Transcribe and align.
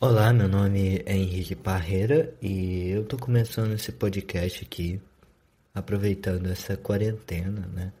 Olá, 0.00 0.32
meu 0.32 0.46
nome 0.46 1.02
é 1.04 1.16
Henrique 1.16 1.56
Parreira 1.56 2.32
e 2.40 2.88
eu 2.90 3.04
tô 3.04 3.16
começando 3.18 3.72
esse 3.72 3.90
podcast 3.90 4.62
aqui, 4.64 5.00
aproveitando 5.74 6.46
essa 6.46 6.76
quarentena, 6.76 7.66
né? 7.74 7.92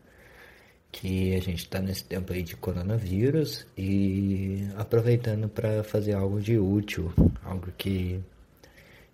Que 0.92 1.34
a 1.34 1.40
gente 1.40 1.68
tá 1.68 1.80
nesse 1.80 2.04
tempo 2.04 2.32
aí 2.32 2.44
de 2.44 2.54
coronavírus 2.54 3.66
e 3.76 4.68
aproveitando 4.76 5.48
para 5.48 5.82
fazer 5.82 6.12
algo 6.12 6.40
de 6.40 6.56
útil, 6.56 7.12
algo 7.42 7.66
que 7.76 8.22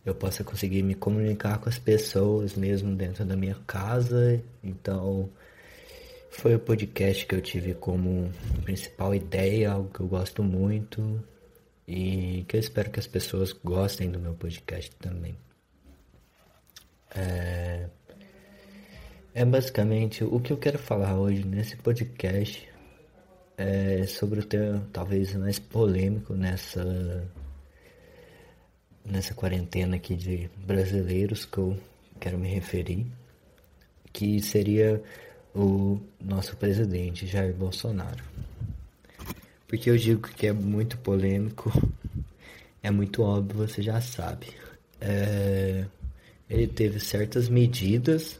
eu 0.04 0.14
possa 0.14 0.44
conseguir 0.44 0.82
me 0.82 0.94
comunicar 0.94 1.56
com 1.60 1.70
as 1.70 1.78
pessoas 1.78 2.54
mesmo 2.54 2.94
dentro 2.94 3.24
da 3.24 3.34
minha 3.34 3.56
casa. 3.66 4.42
Então, 4.62 5.30
foi 6.30 6.54
o 6.54 6.60
podcast 6.60 7.24
que 7.24 7.34
eu 7.34 7.40
tive 7.40 7.72
como 7.72 8.30
principal 8.62 9.14
ideia, 9.14 9.72
algo 9.72 9.88
que 9.88 10.00
eu 10.00 10.06
gosto 10.06 10.42
muito 10.42 11.24
e 11.86 12.44
que 12.48 12.56
eu 12.56 12.60
espero 12.60 12.90
que 12.90 12.98
as 12.98 13.06
pessoas 13.06 13.52
gostem 13.52 14.10
do 14.10 14.18
meu 14.18 14.34
podcast 14.34 14.90
também. 14.96 15.36
É, 17.14 17.88
é 19.34 19.44
basicamente 19.44 20.24
o 20.24 20.40
que 20.40 20.52
eu 20.52 20.56
quero 20.56 20.78
falar 20.78 21.18
hoje 21.18 21.44
nesse 21.44 21.76
podcast 21.76 22.68
é 23.56 24.04
sobre 24.06 24.40
o 24.40 24.44
tema 24.44 24.86
talvez 24.92 25.34
mais 25.34 25.58
polêmico 25.58 26.34
nessa 26.34 27.24
nessa 29.04 29.34
quarentena 29.34 29.96
aqui 29.96 30.16
de 30.16 30.50
brasileiros 30.56 31.44
que 31.44 31.58
eu 31.58 31.78
quero 32.18 32.38
me 32.38 32.48
referir, 32.48 33.06
que 34.12 34.40
seria 34.40 35.02
o 35.54 36.00
nosso 36.20 36.56
presidente 36.56 37.26
Jair 37.26 37.54
Bolsonaro. 37.54 38.24
Porque 39.74 39.90
eu 39.90 39.96
digo 39.96 40.28
que 40.28 40.46
é 40.46 40.52
muito 40.52 40.96
polêmico, 40.98 41.68
é 42.80 42.92
muito 42.92 43.24
óbvio, 43.24 43.66
você 43.66 43.82
já 43.82 44.00
sabe. 44.00 44.46
É, 45.00 45.84
ele 46.48 46.68
teve 46.68 47.00
certas 47.00 47.48
medidas, 47.48 48.38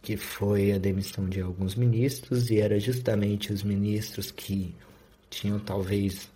que 0.00 0.16
foi 0.16 0.72
a 0.72 0.78
demissão 0.78 1.28
de 1.28 1.42
alguns 1.42 1.74
ministros, 1.74 2.48
e 2.48 2.58
era 2.58 2.80
justamente 2.80 3.52
os 3.52 3.62
ministros 3.62 4.30
que 4.30 4.74
tinham 5.28 5.58
talvez 5.58 6.26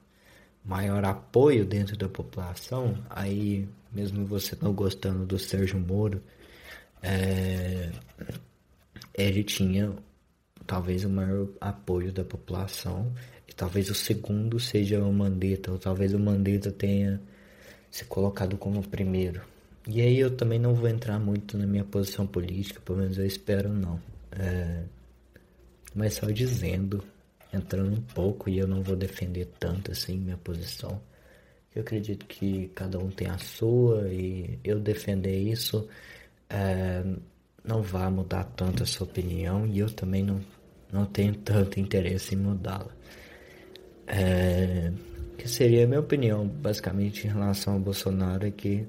maior 0.63 1.03
apoio 1.07 1.65
dentro 1.65 1.97
da 1.97 2.07
população. 2.07 3.03
Aí, 3.09 3.67
mesmo 3.91 4.27
você 4.27 4.55
não 4.61 4.75
gostando 4.75 5.25
do 5.25 5.39
Sérgio 5.39 5.81
Moro, 5.81 6.23
é, 7.03 7.91
ele 9.15 9.43
tinha 9.43 9.95
talvez 10.67 11.07
o 11.07 11.09
maior 11.09 11.49
apoio 11.59 12.13
da 12.13 12.23
população 12.23 13.11
talvez 13.57 13.91
o 13.91 13.95
segundo 13.95 14.59
seja 14.59 15.03
o 15.03 15.13
Mandetta, 15.13 15.71
ou 15.73 15.79
talvez 15.79 16.13
o 16.15 16.19
Mandetta 16.19 16.71
tenha 16.71 17.21
se 17.91 18.05
colocado 18.05 18.57
como 18.57 18.81
o 18.81 18.89
primeiro. 18.89 19.41
E 19.87 20.01
aí 20.01 20.19
eu 20.19 20.35
também 20.35 20.59
não 20.59 20.75
vou 20.75 20.89
entrar 20.89 21.19
muito 21.19 21.59
na 21.59 21.67
minha 21.67 21.85
posição 21.85 22.27
política, 22.27 22.81
pelo 22.81 22.99
menos 22.99 23.19
eu 23.19 23.27
espero 23.27 23.73
não. 23.73 24.01
É... 24.33 24.83
Mas 25.95 26.15
só 26.15 26.27
dizendo, 26.31 27.05
entrando 27.53 27.93
um 27.93 28.01
pouco, 28.01 28.49
e 28.51 28.59
eu 28.59 28.67
não 28.67 28.83
vou 28.83 28.97
defender 28.97 29.47
tanto 29.61 29.93
assim 29.93 30.19
minha 30.19 30.39
posição. 30.39 31.01
Eu 31.75 31.83
acredito 31.83 32.25
que 32.27 32.69
cada 32.75 32.99
um 32.99 33.11
tem 33.11 33.29
a 33.29 33.39
sua, 33.39 34.09
e 34.09 34.59
eu 34.65 34.81
defender 34.81 35.39
isso 35.39 35.87
é... 36.49 37.05
não 37.63 37.83
vai 37.83 38.11
mudar 38.11 38.45
tanto 38.57 38.83
a 38.83 38.87
sua 38.87 39.07
opinião, 39.07 39.67
e 39.67 39.79
eu 39.79 39.91
também 39.91 40.25
não, 40.25 40.41
não 40.91 41.05
tenho 41.05 41.35
tanto 41.35 41.79
interesse 41.79 42.35
em 42.35 42.39
mudá-la. 42.39 42.91
É, 44.07 44.93
que 45.39 45.49
seria 45.49 45.85
a 45.85 45.87
minha 45.87 46.01
opinião, 46.01 46.47
basicamente, 46.47 47.27
em 47.27 47.31
relação 47.31 47.75
ao 47.75 47.81
Bolsonaro, 47.81 48.47
é 48.47 48.51
que 48.51 48.87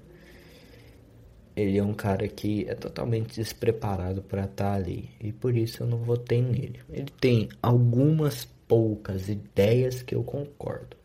ele 1.55 1.77
é 1.77 1.83
um 1.83 1.93
cara 1.93 2.27
que 2.27 2.65
é 2.67 2.75
totalmente 2.75 3.35
despreparado 3.35 4.21
para 4.21 4.43
estar 4.43 4.71
tá 4.71 4.73
ali. 4.73 5.09
E 5.21 5.31
por 5.31 5.55
isso 5.55 5.83
eu 5.83 5.87
não 5.87 5.99
votei 5.99 6.41
nele. 6.41 6.81
Ele 6.89 7.11
tem 7.19 7.49
algumas 7.61 8.45
poucas 8.67 9.29
ideias 9.29 10.01
que 10.01 10.15
eu 10.15 10.23
concordo. 10.23 10.97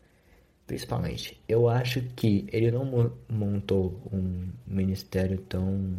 Principalmente, 0.67 1.39
eu 1.47 1.67
acho 1.67 2.01
que 2.15 2.45
ele 2.51 2.71
não 2.71 3.11
montou 3.29 3.99
um 4.11 4.49
ministério 4.65 5.37
tão, 5.39 5.97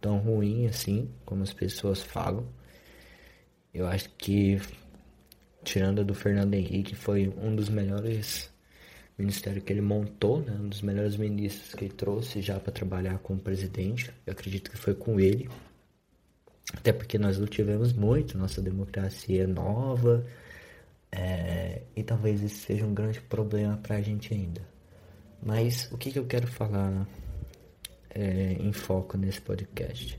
tão 0.00 0.18
ruim 0.18 0.66
assim, 0.66 1.08
como 1.24 1.42
as 1.42 1.52
pessoas 1.52 2.02
falam. 2.02 2.46
Eu 3.72 3.86
acho 3.86 4.08
que 4.10 4.60
tirando 5.68 6.00
a 6.00 6.02
do 6.02 6.14
Fernando 6.14 6.54
Henrique, 6.54 6.94
foi 6.94 7.28
um 7.36 7.54
dos 7.54 7.68
melhores 7.68 8.50
ministérios 9.18 9.62
que 9.64 9.72
ele 9.72 9.82
montou, 9.82 10.40
né? 10.40 10.56
um 10.58 10.68
dos 10.68 10.80
melhores 10.80 11.16
ministros 11.16 11.74
que 11.74 11.84
ele 11.84 11.94
trouxe 11.94 12.40
já 12.40 12.58
para 12.58 12.72
trabalhar 12.72 13.18
como 13.18 13.38
presidente. 13.38 14.10
Eu 14.26 14.32
acredito 14.32 14.70
que 14.70 14.78
foi 14.78 14.94
com 14.94 15.20
ele. 15.20 15.48
Até 16.72 16.92
porque 16.92 17.18
nós 17.18 17.38
não 17.38 17.46
tivemos 17.46 17.92
muito, 17.92 18.38
nossa 18.38 18.62
democracia 18.62 19.44
é 19.44 19.46
nova, 19.46 20.26
é, 21.10 21.82
e 21.96 22.02
talvez 22.02 22.42
isso 22.42 22.66
seja 22.66 22.84
um 22.84 22.94
grande 22.94 23.20
problema 23.20 23.76
para 23.78 23.96
a 23.96 24.00
gente 24.00 24.32
ainda. 24.32 24.60
Mas 25.42 25.90
o 25.92 25.98
que, 25.98 26.10
que 26.12 26.18
eu 26.18 26.26
quero 26.26 26.46
falar 26.46 27.06
é, 28.10 28.56
em 28.60 28.72
foco 28.72 29.16
nesse 29.16 29.40
podcast? 29.40 30.18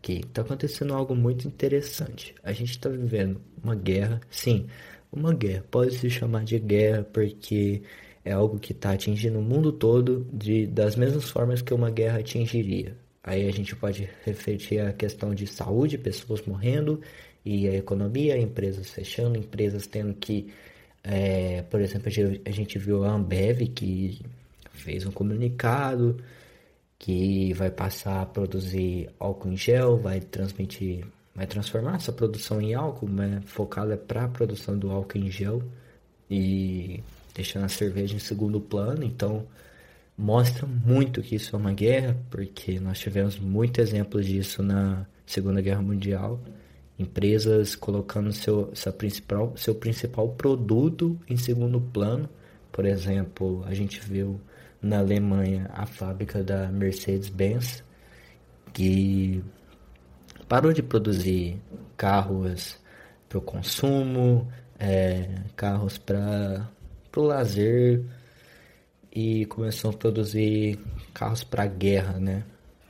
Que 0.00 0.20
está 0.20 0.42
acontecendo 0.42 0.94
algo 0.94 1.14
muito 1.14 1.46
interessante. 1.46 2.34
A 2.42 2.52
gente 2.52 2.70
está 2.70 2.88
vivendo 2.88 3.40
uma 3.62 3.74
guerra, 3.74 4.20
sim, 4.30 4.66
uma 5.12 5.34
guerra. 5.34 5.64
Pode 5.70 5.96
se 5.96 6.08
chamar 6.08 6.44
de 6.44 6.58
guerra 6.58 7.02
porque 7.12 7.82
é 8.24 8.32
algo 8.32 8.58
que 8.58 8.72
está 8.72 8.92
atingindo 8.92 9.38
o 9.38 9.42
mundo 9.42 9.72
todo 9.72 10.26
de, 10.32 10.66
das 10.66 10.96
mesmas 10.96 11.30
formas 11.30 11.62
que 11.62 11.74
uma 11.74 11.90
guerra 11.90 12.18
atingiria. 12.18 12.96
Aí 13.22 13.46
a 13.48 13.52
gente 13.52 13.74
pode 13.76 14.08
refletir 14.24 14.80
a 14.80 14.92
questão 14.92 15.34
de 15.34 15.46
saúde, 15.46 15.98
pessoas 15.98 16.42
morrendo, 16.46 17.00
e 17.44 17.68
a 17.68 17.74
economia, 17.74 18.38
empresas 18.38 18.90
fechando, 18.90 19.38
empresas 19.38 19.86
tendo 19.86 20.14
que, 20.14 20.48
é, 21.02 21.62
por 21.62 21.80
exemplo, 21.80 22.08
a 22.44 22.50
gente 22.50 22.78
viu 22.78 23.04
a 23.04 23.12
Ambev 23.12 23.68
que 23.68 24.20
fez 24.72 25.06
um 25.06 25.10
comunicado 25.10 26.16
que 26.98 27.52
vai 27.54 27.70
passar 27.70 28.22
a 28.22 28.26
produzir 28.26 29.08
álcool 29.18 29.50
em 29.50 29.56
gel, 29.56 29.98
vai 29.98 30.20
transmitir, 30.20 31.06
vai 31.34 31.46
transformar 31.46 31.96
essa 31.96 32.12
produção 32.12 32.60
em 32.60 32.74
álcool, 32.74 33.08
né? 33.08 33.40
focada 33.46 33.96
para 33.96 34.24
a 34.24 34.28
produção 34.28 34.76
do 34.76 34.90
álcool 34.90 35.18
em 35.18 35.30
gel 35.30 35.62
e 36.28 37.02
deixando 37.34 37.64
a 37.64 37.68
cerveja 37.68 38.16
em 38.16 38.18
segundo 38.18 38.60
plano. 38.60 39.04
Então 39.04 39.46
mostra 40.16 40.66
muito 40.66 41.22
que 41.22 41.36
isso 41.36 41.54
é 41.54 41.58
uma 41.58 41.72
guerra, 41.72 42.16
porque 42.30 42.80
nós 42.80 42.98
tivemos 42.98 43.38
muitos 43.38 43.78
exemplos 43.88 44.26
disso 44.26 44.62
na 44.62 45.06
Segunda 45.24 45.60
Guerra 45.60 45.82
Mundial. 45.82 46.40
Empresas 46.98 47.76
colocando 47.76 48.32
seu, 48.32 48.74
seu, 48.74 48.92
principal, 48.92 49.56
seu 49.56 49.74
principal 49.74 50.28
produto 50.30 51.16
em 51.28 51.36
segundo 51.36 51.80
plano. 51.80 52.28
Por 52.78 52.86
exemplo, 52.86 53.64
a 53.66 53.74
gente 53.74 53.98
viu 53.98 54.40
na 54.80 55.00
Alemanha 55.00 55.68
a 55.74 55.84
fábrica 55.84 56.44
da 56.44 56.68
Mercedes-Benz, 56.68 57.82
que 58.72 59.42
parou 60.48 60.72
de 60.72 60.80
produzir 60.80 61.60
carros 61.96 62.78
para 63.28 63.38
o 63.38 63.42
consumo, 63.42 64.46
é, 64.78 65.28
carros 65.56 65.98
para 65.98 66.70
o 67.16 67.20
lazer 67.20 68.04
e 69.10 69.44
começou 69.46 69.90
a 69.90 69.94
produzir 69.94 70.78
carros 71.12 71.42
para 71.42 71.66
guerra, 71.66 72.20
né? 72.20 72.44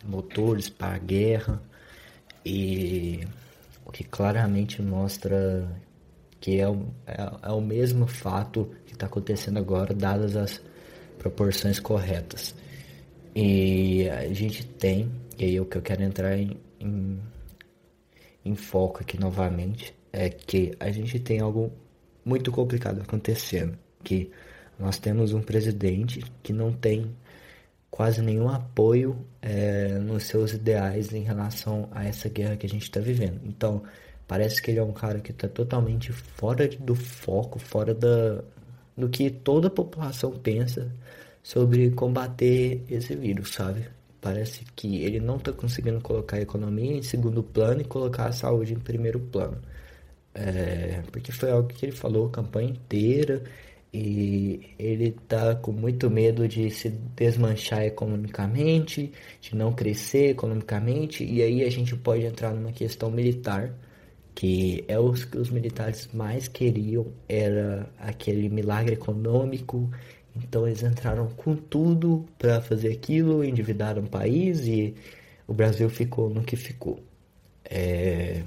Motores 0.05 0.69
para 0.69 0.99
guerra 0.99 1.63
e 2.45 3.27
o 3.87 3.91
que 3.91 4.05
claramente 4.05 4.83
mostra 4.83 5.67
que 6.41 6.61
é 6.61 6.69
o, 6.69 6.87
é, 7.07 7.49
é 7.49 7.53
o 7.53 7.61
mesmo 7.61 8.07
fato 8.07 8.71
que 8.87 8.93
está 8.93 9.07
acontecendo 9.07 9.59
agora, 9.59 9.95
dadas 9.95 10.37
as 10.37 10.61
proporções 11.19 11.81
corretas. 11.81 12.55
E 13.35 14.09
a 14.09 14.33
gente 14.33 14.65
tem, 14.65 15.11
e 15.39 15.45
aí 15.45 15.61
o 15.61 15.67
que 15.67 15.79
eu 15.79 15.83
quero 15.83 16.03
entrar 16.03 16.37
em, 16.37 16.57
em, 16.81 17.21
em 18.45 18.55
foco 18.55 19.01
aqui 19.01 19.19
novamente, 19.19 19.95
é 20.13 20.29
que 20.29 20.73
a 20.81 20.91
gente 20.91 21.19
tem 21.21 21.41
algo 21.41 21.73
muito 22.25 22.51
complicado 22.51 23.01
acontecendo, 23.01 23.79
que 24.03 24.31
nós 24.79 24.99
temos 24.99 25.33
um 25.33 25.43
presidente 25.43 26.23
que 26.43 26.53
não 26.53 26.73
tem 26.73 27.15
quase 27.91 28.23
nenhum 28.23 28.49
apoio 28.49 29.25
é, 29.41 29.99
nos 29.99 30.25
seus 30.25 30.53
ideais 30.53 31.13
em 31.13 31.23
relação 31.23 31.89
a 31.91 32.05
essa 32.05 32.29
guerra 32.29 32.57
que 32.57 32.67
a 32.67 32.69
gente 32.69 32.83
está 32.83 33.01
vivendo. 33.01 33.41
Então, 33.45 33.83
parece 34.29 34.63
que 34.63 34.71
ele 34.71 34.79
é 34.79 34.83
um 34.85 34.93
cara 34.93 35.21
que 35.21 35.33
está 35.33 35.49
totalmente 35.49 36.13
fora 36.13 36.69
do 36.69 36.95
foco, 36.95 37.59
fora 37.59 37.95
da, 37.95 38.43
do 38.97 39.09
que 39.09 39.31
toda 39.31 39.69
a 39.69 39.71
população 39.71 40.33
pensa 40.33 40.93
sobre 41.43 41.91
combater 41.93 42.83
esse 42.91 43.17
vírus, 43.17 43.55
sabe? 43.55 43.87
Parece 44.21 44.65
que 44.77 45.03
ele 45.03 45.21
não 45.21 45.37
está 45.37 45.53
conseguindo 45.53 46.01
colocar 46.01 46.37
a 46.37 46.41
economia 46.43 46.97
em 46.97 47.03
segundo 47.03 47.43
plano 47.43 47.81
e 47.81 47.85
colocar 47.85 48.27
a 48.27 48.33
saúde 48.33 48.75
em 48.75 48.79
primeiro 48.79 49.21
plano. 49.21 49.59
É, 50.35 51.03
porque 51.13 51.33
foi 51.33 51.51
algo 51.51 51.69
que 51.69 51.87
ele 51.87 51.93
falou 51.93 52.27
a 52.27 52.31
campanha 52.31 52.71
inteira. 52.71 53.43
e 53.93 54.75
ele 54.79 55.13
tá 55.27 55.55
com 55.57 55.73
muito 55.73 56.11
medo 56.11 56.47
de 56.47 56.71
se 56.71 56.91
desmanchar 56.91 57.83
economicamente, 57.85 59.13
de 59.41 59.57
não 59.57 59.73
crescer 59.73 60.31
economicamente, 60.31 61.25
e 61.25 61.43
aí 61.43 61.63
a 61.65 61.71
gente 61.71 61.97
pode 61.97 62.25
entrar 62.25 62.53
numa 62.53 62.73
questão 62.73 63.11
militar, 63.11 63.73
que 64.39 64.85
é 64.87 64.97
os 65.01 65.25
que 65.25 65.37
os 65.37 65.51
militares 65.51 66.09
mais 66.15 66.47
queriam, 66.47 67.09
era 67.29 67.91
aquele 67.99 68.49
milagre 68.49 68.95
econômico, 68.95 69.91
então 70.37 70.65
eles 70.65 70.81
entraram 70.85 71.27
com 71.31 71.57
tudo 71.57 72.25
para 72.39 72.61
fazer 72.61 72.93
aquilo, 72.93 73.43
endividaram 73.43 74.05
o 74.05 74.09
país 74.09 74.61
e 74.65 74.95
o 75.45 75.53
Brasil 75.53 75.91
ficou 75.91 76.31
no 76.31 76.45
que 76.45 76.55
ficou. 76.55 77.03
É... 77.65 78.45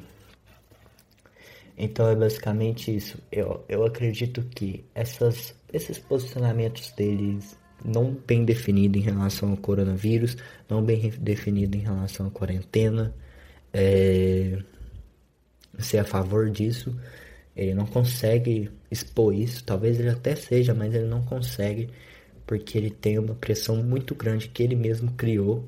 Então 1.78 2.08
é 2.08 2.16
basicamente 2.16 2.96
isso. 2.96 3.22
Eu, 3.30 3.62
eu 3.68 3.84
acredito 3.84 4.44
que 4.44 4.86
essas, 4.96 5.54
esses 5.74 6.00
posicionamentos 6.00 6.90
deles 6.92 7.58
não 7.84 8.16
bem 8.26 8.46
definidos 8.46 9.02
em 9.02 9.04
relação 9.04 9.52
ao 9.52 9.58
coronavírus, 9.58 10.38
não 10.70 10.82
bem 10.82 11.10
definido 11.20 11.76
em 11.76 11.82
relação 11.82 12.28
à 12.28 12.32
quarentena, 12.32 13.14
é, 13.74 14.58
ser 15.79 16.00
a 16.00 16.06
favor 16.06 16.50
disso, 16.50 16.95
ele 17.56 17.73
não 17.73 17.85
consegue 17.85 18.71
expor 18.89 19.33
isso. 19.33 19.63
Talvez 19.63 20.00
ele 20.00 20.09
até 20.09 20.35
seja, 20.35 20.73
mas 20.73 20.94
ele 20.94 21.07
não 21.07 21.23
consegue 21.23 21.89
porque 22.45 22.77
ele 22.77 22.89
tem 22.89 23.18
uma 23.18 23.35
pressão 23.35 23.77
muito 23.77 24.13
grande 24.15 24.50
que 24.50 24.62
ele 24.63 24.75
mesmo 24.75 25.12
criou, 25.13 25.65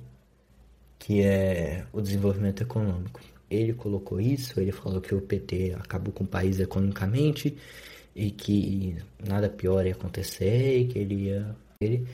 que 0.99 1.21
é 1.21 1.85
o 1.93 2.01
desenvolvimento 2.01 2.61
econômico 2.61 3.21
ele 3.55 3.73
colocou 3.73 4.19
isso, 4.19 4.59
ele 4.59 4.71
falou 4.71 5.01
que 5.01 5.13
o 5.13 5.21
PT 5.21 5.75
acabou 5.79 6.13
com 6.13 6.23
o 6.23 6.27
país 6.27 6.59
economicamente 6.59 7.55
e 8.15 8.31
que 8.31 8.95
nada 9.25 9.49
pior 9.49 9.85
ia 9.85 9.93
acontecer 9.93 10.79
e 10.79 10.85
que 10.85 10.99
ele 10.99 11.15
ia. 11.25 11.55
Ele, 11.79 12.07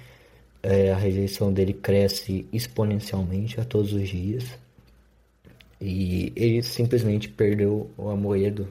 é, 0.61 0.91
a 0.91 0.97
rejeição 0.97 1.53
dele 1.53 1.73
cresce 1.73 2.45
exponencialmente 2.51 3.59
a 3.59 3.65
todos 3.65 3.93
os 3.93 4.09
dias. 4.09 4.45
E 5.81 6.33
ele 6.35 6.61
simplesmente 6.61 7.29
perdeu 7.29 7.89
o 7.97 8.09
Amoedo. 8.09 8.67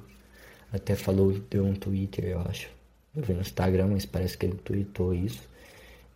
Até 0.72 0.94
falou, 0.94 1.32
deu 1.50 1.64
um 1.64 1.74
Twitter, 1.74 2.26
eu 2.26 2.40
acho. 2.40 2.68
Eu 3.16 3.22
vi 3.22 3.32
no 3.32 3.40
Instagram, 3.40 3.88
mas 3.88 4.04
parece 4.06 4.36
que 4.36 4.46
ele 4.46 4.56
tweetou 4.56 5.14
isso 5.14 5.48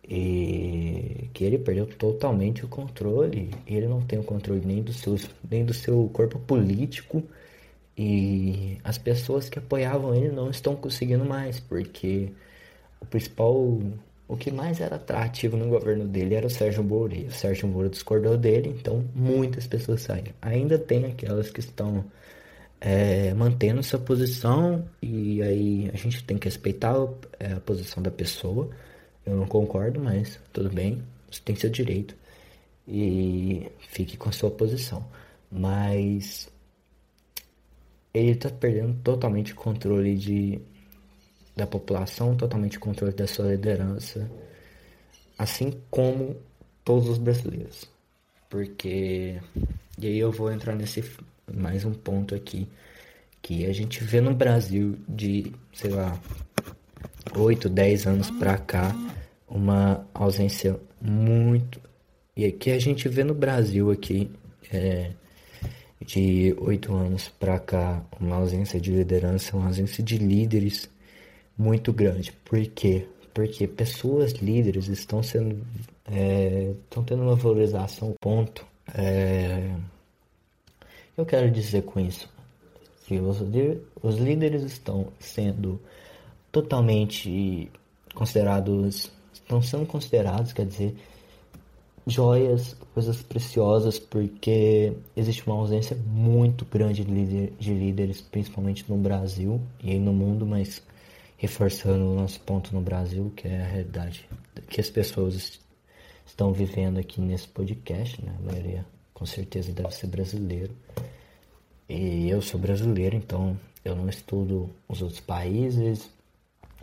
e 0.07 1.29
que 1.33 1.43
ele 1.43 1.57
perdeu 1.57 1.85
totalmente 1.87 2.65
o 2.65 2.67
controle. 2.67 3.51
Ele 3.65 3.87
não 3.87 4.01
tem 4.01 4.19
o 4.19 4.23
controle 4.23 4.61
nem 4.65 4.83
do, 4.83 4.93
seus, 4.93 5.27
nem 5.49 5.65
do 5.65 5.73
seu 5.73 6.09
corpo 6.13 6.39
político 6.39 7.23
e 7.97 8.77
as 8.83 8.97
pessoas 8.97 9.49
que 9.49 9.59
apoiavam 9.59 10.15
ele 10.15 10.29
não 10.31 10.49
estão 10.49 10.75
conseguindo 10.75 11.23
mais, 11.23 11.59
porque 11.59 12.29
o 12.99 13.05
principal, 13.05 13.79
o 14.27 14.37
que 14.37 14.51
mais 14.51 14.79
era 14.79 14.95
atrativo 14.95 15.57
no 15.57 15.67
governo 15.67 16.07
dele 16.07 16.35
era 16.35 16.47
o 16.47 16.49
Sérgio 16.49 16.83
Moro. 16.83 17.13
E 17.15 17.25
o 17.25 17.31
Sérgio 17.31 17.67
Moro 17.67 17.89
discordou 17.89 18.37
dele, 18.37 18.69
então 18.69 19.03
muitas 19.13 19.67
pessoas 19.67 20.01
saíram. 20.01 20.33
Ainda 20.41 20.77
tem 20.77 21.05
aquelas 21.05 21.49
que 21.49 21.59
estão 21.59 22.05
é, 22.81 23.33
mantendo 23.33 23.83
sua 23.83 23.99
posição 23.99 24.85
e 25.01 25.41
aí 25.41 25.91
a 25.93 25.97
gente 25.97 26.23
tem 26.23 26.37
que 26.37 26.47
respeitar 26.47 26.93
a, 26.93 27.55
a 27.55 27.59
posição 27.59 28.01
da 28.01 28.11
pessoa 28.11 28.69
eu 29.25 29.35
não 29.37 29.47
concordo, 29.47 29.99
mas 29.99 30.39
tudo 30.51 30.69
bem, 30.69 31.01
você 31.29 31.41
tem 31.43 31.55
seu 31.55 31.69
direito 31.69 32.15
e 32.87 33.67
fique 33.89 34.17
com 34.17 34.29
a 34.29 34.31
sua 34.31 34.51
posição. 34.51 35.05
Mas 35.49 36.49
ele 38.13 38.31
está 38.31 38.49
perdendo 38.49 38.95
totalmente 39.01 39.53
o 39.53 39.55
controle 39.55 40.15
de, 40.17 40.59
da 41.55 41.67
população, 41.67 42.35
totalmente 42.35 42.79
controle 42.79 43.13
da 43.13 43.27
sua 43.27 43.47
liderança, 43.51 44.29
assim 45.37 45.73
como 45.89 46.35
todos 46.83 47.07
os 47.09 47.17
brasileiros. 47.17 47.85
Porque, 48.49 49.39
e 49.97 50.07
aí 50.07 50.17
eu 50.17 50.31
vou 50.31 50.51
entrar 50.51 50.75
nesse 50.75 51.03
mais 51.51 51.85
um 51.85 51.93
ponto 51.93 52.33
aqui, 52.33 52.67
que 53.41 53.65
a 53.65 53.73
gente 53.73 54.03
vê 54.03 54.21
no 54.21 54.33
Brasil 54.33 54.97
de, 55.07 55.51
sei 55.73 55.91
lá, 55.91 56.19
8, 57.35 57.69
10 57.69 58.07
anos 58.07 58.31
pra 58.31 58.57
cá, 58.57 58.95
uma 59.47 60.07
ausência 60.13 60.79
muito. 61.01 61.81
E 62.35 62.51
que 62.51 62.71
a 62.71 62.79
gente 62.79 63.07
vê 63.07 63.23
no 63.23 63.33
Brasil 63.33 63.91
aqui, 63.91 64.31
é, 64.71 65.11
de 66.03 66.55
oito 66.59 66.93
anos 66.93 67.29
para 67.39 67.59
cá, 67.59 68.03
uma 68.19 68.37
ausência 68.37 68.79
de 68.79 68.91
liderança, 68.91 69.55
uma 69.55 69.67
ausência 69.67 70.03
de 70.03 70.17
líderes 70.17 70.89
muito 71.57 71.93
grande. 71.93 72.31
Por 72.45 72.65
quê? 72.67 73.07
Porque 73.33 73.67
pessoas 73.67 74.33
líderes 74.33 74.87
estão 74.87 75.23
sendo. 75.23 75.65
É, 76.05 76.73
estão 76.83 77.03
tendo 77.03 77.23
uma 77.23 77.35
valorização, 77.35 78.13
ponto. 78.19 78.65
É, 78.93 79.71
eu 81.17 81.25
quero 81.25 81.49
dizer 81.49 81.83
com 81.83 81.99
isso 81.99 82.29
que 83.05 83.19
os, 83.19 83.37
os 84.01 84.17
líderes 84.17 84.63
estão 84.63 85.07
sendo 85.19 85.79
totalmente 86.51 87.71
considerados 88.13 89.11
estão 89.33 89.61
sendo 89.61 89.85
considerados, 89.85 90.53
quer 90.53 90.65
dizer, 90.65 90.95
joias, 92.07 92.75
coisas 92.93 93.21
preciosas, 93.21 93.99
porque 93.99 94.93
existe 95.15 95.45
uma 95.45 95.55
ausência 95.55 95.97
muito 96.07 96.65
grande 96.65 97.03
de, 97.03 97.11
líder, 97.11 97.53
de 97.59 97.73
líderes, 97.73 98.21
principalmente 98.21 98.85
no 98.89 98.97
Brasil 98.97 99.61
e 99.81 99.97
no 99.99 100.13
mundo, 100.13 100.45
mas 100.45 100.81
reforçando 101.37 102.05
o 102.05 102.15
nosso 102.15 102.39
ponto 102.41 102.73
no 102.73 102.81
Brasil, 102.81 103.31
que 103.35 103.47
é 103.47 103.61
a 103.61 103.67
realidade 103.67 104.27
que 104.69 104.79
as 104.79 104.89
pessoas 104.89 105.59
estão 106.25 106.53
vivendo 106.53 106.99
aqui 106.99 107.21
nesse 107.21 107.47
podcast, 107.47 108.23
né? 108.23 108.33
A 108.39 108.51
maioria 108.51 108.85
com 109.13 109.25
certeza 109.25 109.71
deve 109.71 109.91
ser 109.91 110.07
brasileiro. 110.07 110.75
E 111.87 112.29
eu 112.29 112.41
sou 112.41 112.59
brasileiro, 112.59 113.15
então 113.15 113.59
eu 113.83 113.95
não 113.95 114.09
estudo 114.09 114.69
os 114.87 115.01
outros 115.01 115.19
países, 115.19 116.09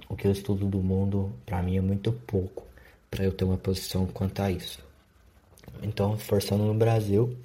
o 0.08 0.17
que 0.17 0.26
eu 0.26 0.32
estudo 0.32 0.67
do 0.67 0.79
mundo, 0.79 1.32
para 1.46 1.62
mim, 1.62 1.76
é 1.76 1.81
muito 1.81 2.12
pouco 2.12 2.67
para 3.11 3.25
eu 3.25 3.32
ter 3.32 3.44
uma 3.44 3.56
posição 3.56 4.06
quanto 4.06 4.41
a 4.41 4.50
isso. 4.50 4.79
Então, 5.82 6.17
forçando 6.19 6.64
no 6.64 6.75
Brasil, 6.75 7.37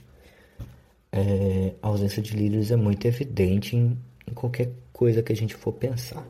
é, 1.12 1.74
a 1.82 1.88
ausência 1.88 2.22
de 2.22 2.36
líderes 2.36 2.72
é 2.72 2.76
muito 2.76 3.06
evidente 3.06 3.76
em, 3.76 3.98
em 4.28 4.34
qualquer 4.34 4.72
coisa 4.92 5.24
que 5.24 5.32
a 5.32 5.36
gente 5.36 5.56
for 5.56 5.72
pensar. 5.72 6.26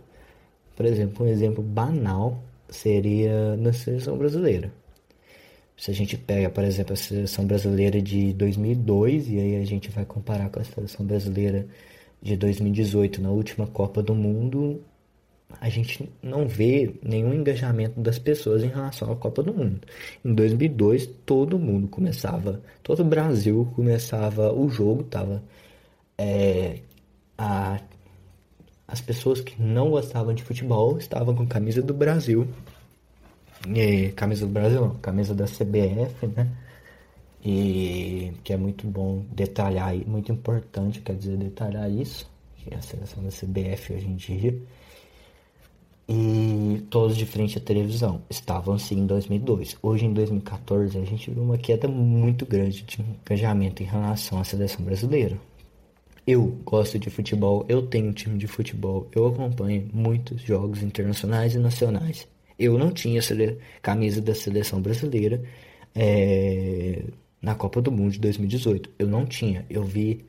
Por 0.75 0.85
exemplo, 0.85 1.25
um 1.25 1.29
exemplo 1.29 1.63
banal 1.63 2.43
seria 2.69 3.55
na 3.57 3.71
seleção 3.73 4.17
brasileira. 4.17 4.71
Se 5.77 5.91
a 5.91 5.93
gente 5.93 6.17
pega, 6.17 6.49
por 6.49 6.63
exemplo, 6.63 6.93
a 6.93 6.95
seleção 6.95 7.45
brasileira 7.45 8.01
de 8.01 8.33
2002 8.33 9.29
e 9.29 9.39
aí 9.39 9.55
a 9.57 9.65
gente 9.65 9.89
vai 9.89 10.05
comparar 10.05 10.49
com 10.49 10.59
a 10.59 10.63
seleção 10.63 11.05
brasileira 11.05 11.67
de 12.21 12.35
2018 12.37 13.21
na 13.21 13.29
última 13.29 13.67
Copa 13.67 14.01
do 14.01 14.15
Mundo, 14.15 14.81
a 15.59 15.69
gente 15.69 16.09
não 16.21 16.47
vê 16.47 16.95
nenhum 17.03 17.33
engajamento 17.33 17.99
das 17.99 18.17
pessoas 18.17 18.63
em 18.63 18.67
relação 18.67 19.11
à 19.11 19.15
Copa 19.15 19.43
do 19.43 19.53
Mundo. 19.53 19.81
Em 20.23 20.33
2002, 20.33 21.07
todo 21.25 21.59
mundo 21.59 21.87
começava, 21.87 22.61
todo 22.81 23.01
o 23.01 23.05
Brasil 23.05 23.71
começava 23.75 24.53
o 24.53 24.69
jogo, 24.69 25.03
tava 25.03 25.43
é, 26.17 26.79
a, 27.37 27.79
as 28.87 29.01
pessoas 29.01 29.41
que 29.41 29.61
não 29.61 29.89
gostavam 29.89 30.33
de 30.33 30.43
futebol 30.43 30.97
estavam 30.97 31.35
com 31.35 31.45
camisa 31.47 31.81
do 31.81 31.93
Brasil, 31.93 32.47
e, 33.67 34.11
camisa 34.11 34.45
do 34.45 34.51
Brasil, 34.51 34.81
não, 34.81 34.95
camisa 34.95 35.33
da 35.33 35.45
CBF, 35.45 36.27
né? 36.27 36.51
E 37.43 38.33
que 38.43 38.53
é 38.53 38.57
muito 38.57 38.87
bom 38.87 39.23
detalhar, 39.31 39.95
muito 40.07 40.31
importante, 40.31 41.01
quer 41.01 41.15
dizer, 41.15 41.37
detalhar 41.37 41.89
isso, 41.89 42.29
que 42.57 42.73
é 42.73 42.77
a 42.77 42.81
seleção 42.81 43.23
da 43.23 43.29
CBF 43.29 43.93
hoje 43.93 44.07
em 44.07 44.15
dia 44.15 44.59
e 46.07 46.83
todos 46.89 47.17
de 47.17 47.25
frente 47.25 47.57
à 47.57 47.61
televisão. 47.61 48.21
Estavam 48.29 48.75
assim 48.75 48.99
em 48.99 49.05
2002. 49.05 49.77
Hoje, 49.81 50.05
em 50.05 50.13
2014, 50.13 50.97
a 50.97 51.03
gente 51.03 51.31
viu 51.31 51.43
uma 51.43 51.57
queda 51.57 51.87
muito 51.87 52.45
grande 52.45 52.83
de 52.83 53.01
engajamento 53.01 53.81
em 53.81 53.85
relação 53.85 54.39
à 54.39 54.43
seleção 54.43 54.83
brasileira. 54.85 55.37
Eu 56.27 56.47
gosto 56.65 56.97
de 56.97 57.09
futebol, 57.09 57.65
eu 57.69 57.83
tenho 57.85 58.07
um 58.07 58.11
time 58.11 58.37
de 58.37 58.47
futebol, 58.47 59.07
eu 59.13 59.27
acompanho 59.27 59.87
muitos 59.93 60.41
jogos 60.41 60.81
internacionais 60.81 61.53
e 61.53 61.59
nacionais. 61.59 62.27
Eu 62.57 62.77
não 62.79 62.91
tinha 62.91 63.21
camisa 63.81 64.21
da 64.21 64.33
seleção 64.33 64.81
brasileira 64.81 65.43
é, 65.93 67.03
na 67.41 67.53
Copa 67.53 67.81
do 67.81 67.91
Mundo 67.91 68.13
de 68.13 68.19
2018. 68.19 68.89
Eu 68.97 69.07
não 69.07 69.25
tinha. 69.25 69.65
Eu 69.69 69.83
vi 69.83 70.25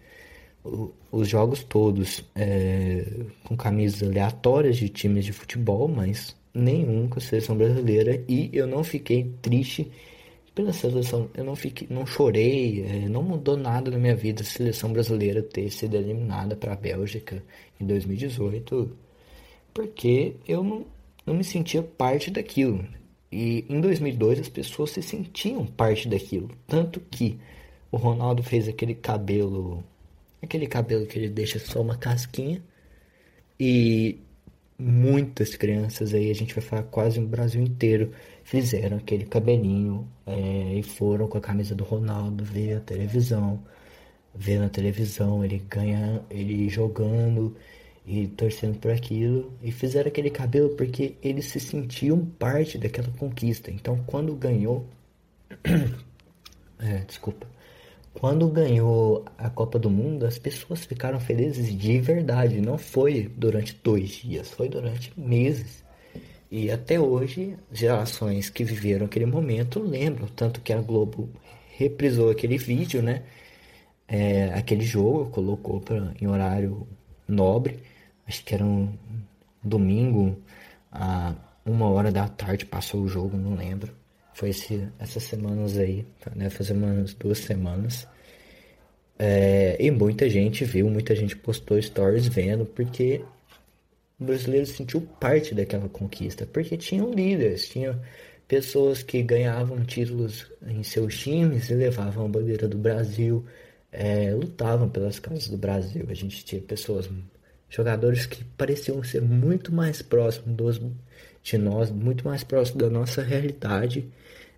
os 1.11 1.29
jogos 1.29 1.62
todos 1.65 2.25
é, 2.35 3.05
com 3.45 3.57
camisas 3.57 4.03
aleatórias 4.03 4.76
de 4.76 4.88
times 4.88 5.25
de 5.25 5.33
futebol, 5.33 5.88
mas 5.88 6.37
nenhum 6.53 7.09
com 7.09 7.19
a 7.19 7.23
seleção 7.23 7.57
brasileira. 7.57 8.23
E 8.29 8.50
eu 8.53 8.67
não 8.67 8.85
fiquei 8.85 9.33
triste 9.41 9.91
pela 10.56 10.72
seleção, 10.72 11.28
eu 11.34 11.44
não 11.44 11.54
fiquei, 11.54 11.86
não 11.90 12.06
chorei, 12.06 12.82
é, 12.82 13.08
não 13.10 13.22
mudou 13.22 13.58
nada 13.58 13.90
na 13.90 13.98
minha 13.98 14.16
vida 14.16 14.40
a 14.40 14.44
seleção 14.44 14.90
brasileira 14.90 15.42
ter 15.42 15.70
sido 15.70 15.94
eliminada 15.96 16.56
para 16.56 16.72
a 16.72 16.76
Bélgica 16.76 17.44
em 17.78 17.84
2018, 17.84 18.96
porque 19.75 20.34
eu 20.48 20.64
não, 20.64 20.86
não 21.26 21.34
me 21.34 21.44
sentia 21.44 21.82
parte 21.82 22.30
daquilo. 22.30 22.82
E 23.30 23.66
em 23.68 23.82
2002 23.82 24.40
as 24.40 24.48
pessoas 24.48 24.92
se 24.92 25.02
sentiam 25.02 25.66
parte 25.66 26.08
daquilo. 26.08 26.48
Tanto 26.66 27.00
que 27.00 27.38
o 27.92 27.98
Ronaldo 27.98 28.42
fez 28.42 28.66
aquele 28.66 28.94
cabelo. 28.94 29.84
Aquele 30.42 30.66
cabelo 30.66 31.06
que 31.06 31.18
ele 31.18 31.28
deixa 31.28 31.58
só 31.58 31.82
uma 31.82 31.98
casquinha. 31.98 32.62
E 33.60 34.18
muitas 34.78 35.54
crianças 35.54 36.14
aí, 36.14 36.30
a 36.30 36.34
gente 36.34 36.54
vai 36.54 36.64
falar 36.64 36.84
quase 36.84 37.20
no 37.20 37.26
Brasil 37.26 37.60
inteiro, 37.62 38.12
fizeram 38.47 38.99
aquele 38.99 39.25
cabelinho 39.26 40.07
é, 40.25 40.75
e 40.79 40.83
foram 40.83 41.26
com 41.26 41.37
a 41.37 41.41
camisa 41.41 41.75
do 41.75 41.83
Ronaldo 41.83 42.45
ver 42.45 42.76
a 42.76 42.81
televisão. 42.81 43.61
Ver 44.33 44.61
na 44.61 44.69
televisão 44.69 45.45
ele 45.45 45.59
ganha, 45.69 46.23
ele 46.31 46.69
jogando 46.69 47.57
e 48.07 48.29
torcendo 48.29 48.79
por 48.79 48.93
aquilo 48.93 49.53
e 49.61 49.73
fizeram 49.73 50.09
aquele 50.09 50.31
cabelo 50.31 50.71
porque 50.76 51.17
eles 51.23 51.47
se 51.47 51.59
sentiam 51.59 52.25
parte 52.25 52.79
daquela 52.79 53.09
conquista. 53.19 53.69
Então, 53.71 53.99
quando 54.07 54.33
ganhou, 54.37 54.87
é, 56.79 56.99
desculpa, 57.05 57.49
quando 58.15 58.49
ganhou 58.49 59.25
a 59.37 59.50
Copa 59.50 59.76
do 59.76 59.91
Mundo, 59.91 60.25
as 60.25 60.38
pessoas 60.38 60.85
ficaram 60.85 61.19
felizes 61.19 61.76
de 61.76 61.99
verdade. 62.00 62.61
Não 62.61 62.79
foi 62.79 63.29
durante 63.37 63.76
dois 63.83 64.11
dias, 64.11 64.53
foi 64.53 64.69
durante 64.69 65.12
meses. 65.19 65.85
E 66.50 66.71
até 66.71 66.99
hoje, 67.00 67.57
gerações 67.73 68.49
que 68.50 68.65
viveram 68.65 69.07
aquele 69.07 69.26
momento 69.26 69.81
lembram, 69.81 70.29
tanto 70.29 70.61
que 70.61 70.73
a 70.73 70.81
Globo 70.81 71.29
reprisou 71.76 72.31
aquele 72.31 72.57
vídeo, 72.57 73.03
né? 73.03 73.23
É, 74.09 74.53
aquele 74.55 74.85
jogo, 74.85 75.31
colocou 75.31 75.81
pra, 75.81 76.12
em 76.21 76.26
horário 76.29 76.87
nobre 77.29 77.81
acho 78.26 78.45
que 78.45 78.55
era 78.55 78.65
um 78.65 78.93
domingo, 79.62 80.37
a 80.91 81.35
uma 81.65 81.88
hora 81.88 82.12
da 82.12 82.29
tarde 82.29 82.65
passou 82.65 83.03
o 83.03 83.09
jogo, 83.09 83.37
não 83.37 83.55
lembro. 83.55 83.93
Foi 84.35 84.50
esse, 84.50 84.87
essas 84.99 85.23
semanas 85.23 85.76
aí, 85.79 86.07
né? 86.35 86.50
Fazer 86.50 86.75
umas 86.75 87.15
duas 87.15 87.38
semanas. 87.38 88.07
É, 89.19 89.76
e 89.81 89.91
muita 89.91 90.29
gente 90.29 90.65
viu, 90.65 90.91
muita 90.91 91.15
gente 91.15 91.37
postou 91.37 91.81
stories 91.81 92.29
vendo, 92.29 92.67
porque 92.67 93.25
o 94.18 94.25
brasileiro 94.25 94.66
sentiu 94.66 95.00
parte 95.20 95.54
daquela 95.54 95.88
conquista, 95.88 96.46
porque 96.46 96.76
tinham 96.76 97.12
líderes, 97.12 97.68
tinha 97.68 98.00
pessoas 98.49 99.02
que 99.02 99.23
ganhavam 99.23 99.85
títulos 99.85 100.50
em 100.66 100.82
seus 100.82 101.18
times 101.18 101.68
e 101.70 101.75
levavam 101.75 102.26
a 102.26 102.28
bandeira 102.28 102.68
do 102.68 102.78
Brasil, 102.78 103.44
é, 103.92 104.32
lutavam 104.32 104.88
pelas 104.88 105.18
causas 105.18 105.49
do 105.49 105.56
Brasil. 105.56 106.06
A 106.08 106.14
gente 106.14 106.44
tinha 106.44 106.61
pessoas 106.61 107.08
jogadores 107.68 108.26
que 108.26 108.44
pareciam 108.56 109.02
ser 109.02 109.23
muito 109.23 109.75
mais 109.75 110.00
próximos 110.02 110.80
de 111.42 111.58
nós, 111.58 111.90
muito 111.90 112.25
mais 112.26 112.44
próximos 112.44 112.82
da 112.82 112.90
nossa 112.90 113.23
realidade. 113.23 114.08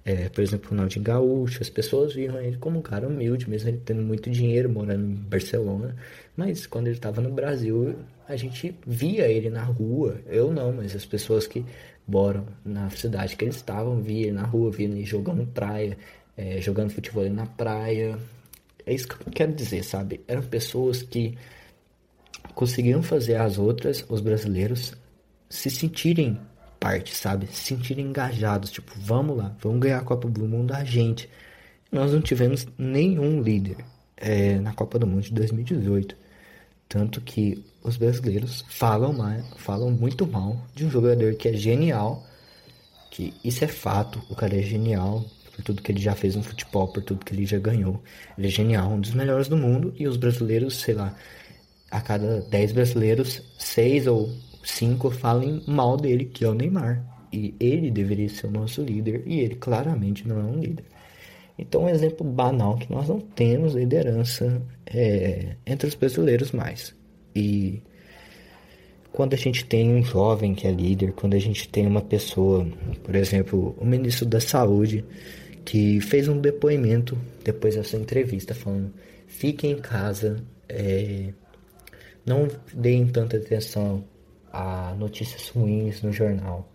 É, 0.04 0.28
por 0.28 0.42
exemplo, 0.42 0.68
o 0.68 0.70
Ronaldinho 0.70 1.04
Gaúcho, 1.04 1.62
as 1.62 1.68
pessoas 1.68 2.14
viam 2.14 2.40
ele 2.40 2.56
como 2.56 2.78
um 2.78 2.82
cara 2.82 3.06
humilde, 3.06 3.48
mesmo 3.48 3.68
ele 3.68 3.82
tendo 3.84 4.02
muito 4.02 4.30
dinheiro, 4.30 4.68
morando 4.70 5.04
em 5.04 5.14
Barcelona. 5.14 5.96
Mas 6.36 6.66
quando 6.66 6.86
ele 6.86 6.96
estava 6.96 7.20
no 7.20 7.30
Brasil, 7.30 7.96
a 8.28 8.36
gente 8.36 8.78
via 8.86 9.26
ele 9.26 9.48
na 9.48 9.64
rua. 9.64 10.20
Eu 10.26 10.52
não, 10.52 10.72
mas 10.72 10.94
as 10.94 11.06
pessoas 11.06 11.46
que 11.46 11.64
moram 12.06 12.46
na 12.64 12.90
cidade 12.90 13.34
que 13.34 13.44
eles 13.44 13.56
estavam, 13.56 14.00
via 14.02 14.26
ele 14.26 14.32
na 14.32 14.44
rua, 14.44 14.70
via 14.70 14.86
ele 14.86 15.04
jogando 15.04 15.46
praia, 15.46 15.96
é, 16.36 16.60
jogando 16.60 16.90
futebol 16.90 17.28
na 17.30 17.46
praia. 17.46 18.18
É 18.84 18.92
isso 18.94 19.08
que 19.08 19.14
eu 19.14 19.32
quero 19.32 19.52
dizer, 19.52 19.82
sabe? 19.82 20.20
Eram 20.28 20.42
pessoas 20.42 21.02
que 21.02 21.36
conseguiram 22.54 23.02
fazer 23.02 23.36
as 23.36 23.58
outras, 23.58 24.04
os 24.08 24.20
brasileiros, 24.20 24.94
se 25.48 25.70
sentirem 25.70 26.38
parte, 26.78 27.14
sabe? 27.14 27.46
Se 27.46 27.74
sentirem 27.74 28.06
engajados, 28.06 28.70
tipo, 28.70 28.92
vamos 28.96 29.36
lá, 29.36 29.56
vamos 29.60 29.80
ganhar 29.80 29.98
a 29.98 30.04
Copa 30.04 30.28
do 30.28 30.46
Mundo 30.46 30.72
a 30.72 30.84
gente. 30.84 31.28
Nós 31.90 32.12
não 32.12 32.20
tivemos 32.20 32.66
nenhum 32.76 33.40
líder 33.40 33.78
é, 34.16 34.58
na 34.58 34.74
Copa 34.74 34.98
do 34.98 35.06
Mundo 35.06 35.22
de 35.22 35.32
2018. 35.32 36.27
Tanto 36.88 37.20
que 37.20 37.62
os 37.82 37.96
brasileiros 37.96 38.64
falam, 38.68 39.12
mal, 39.12 39.42
falam 39.56 39.90
muito 39.90 40.26
mal 40.26 40.56
de 40.74 40.86
um 40.86 40.90
jogador 40.90 41.34
que 41.34 41.48
é 41.48 41.52
genial, 41.52 42.26
que 43.10 43.34
isso 43.44 43.64
é 43.64 43.68
fato, 43.68 44.22
o 44.30 44.34
cara 44.34 44.56
é 44.56 44.62
genial, 44.62 45.24
por 45.54 45.62
tudo 45.62 45.82
que 45.82 45.92
ele 45.92 46.00
já 46.00 46.14
fez 46.14 46.36
no 46.36 46.42
futebol, 46.42 46.88
por 46.88 47.02
tudo 47.02 47.24
que 47.24 47.34
ele 47.34 47.44
já 47.44 47.58
ganhou. 47.58 48.00
Ele 48.38 48.46
é 48.46 48.50
genial, 48.50 48.92
um 48.92 49.00
dos 49.00 49.12
melhores 49.12 49.48
do 49.48 49.56
mundo, 49.56 49.92
e 49.98 50.06
os 50.06 50.16
brasileiros, 50.16 50.76
sei 50.76 50.94
lá, 50.94 51.14
a 51.90 52.00
cada 52.00 52.40
10 52.42 52.72
brasileiros, 52.72 53.42
6 53.58 54.06
ou 54.06 54.30
5 54.62 55.10
falem 55.10 55.62
mal 55.66 55.96
dele, 55.96 56.26
que 56.26 56.44
é 56.44 56.48
o 56.48 56.54
Neymar. 56.54 57.04
E 57.32 57.54
ele 57.58 57.90
deveria 57.90 58.28
ser 58.28 58.46
o 58.46 58.50
nosso 58.50 58.82
líder, 58.82 59.22
e 59.26 59.40
ele 59.40 59.56
claramente 59.56 60.26
não 60.26 60.38
é 60.38 60.42
um 60.44 60.60
líder. 60.60 60.84
Então, 61.58 61.84
um 61.84 61.88
exemplo 61.88 62.24
banal 62.24 62.76
que 62.76 62.90
nós 62.90 63.08
não 63.08 63.18
temos 63.18 63.74
liderança 63.74 64.62
é, 64.86 65.56
entre 65.66 65.88
os 65.88 65.94
brasileiros 65.94 66.52
mais. 66.52 66.94
E 67.34 67.82
quando 69.12 69.34
a 69.34 69.36
gente 69.36 69.64
tem 69.64 69.92
um 69.92 70.04
jovem 70.04 70.54
que 70.54 70.66
é 70.66 70.70
líder, 70.70 71.12
quando 71.12 71.34
a 71.34 71.38
gente 71.38 71.68
tem 71.68 71.86
uma 71.86 72.00
pessoa, 72.00 72.64
por 73.02 73.16
exemplo, 73.16 73.74
o 73.76 73.84
ministro 73.84 74.24
da 74.24 74.40
Saúde, 74.40 75.04
que 75.64 76.00
fez 76.00 76.28
um 76.28 76.38
depoimento 76.38 77.18
depois 77.42 77.74
dessa 77.74 77.96
entrevista 77.96 78.54
falando: 78.54 78.92
fiquem 79.26 79.72
em 79.72 79.78
casa, 79.78 80.42
é, 80.68 81.32
não 82.24 82.46
deem 82.72 83.06
tanta 83.08 83.36
atenção 83.36 84.04
a 84.52 84.94
notícias 84.96 85.48
ruins 85.48 86.00
no 86.02 86.12
jornal, 86.12 86.70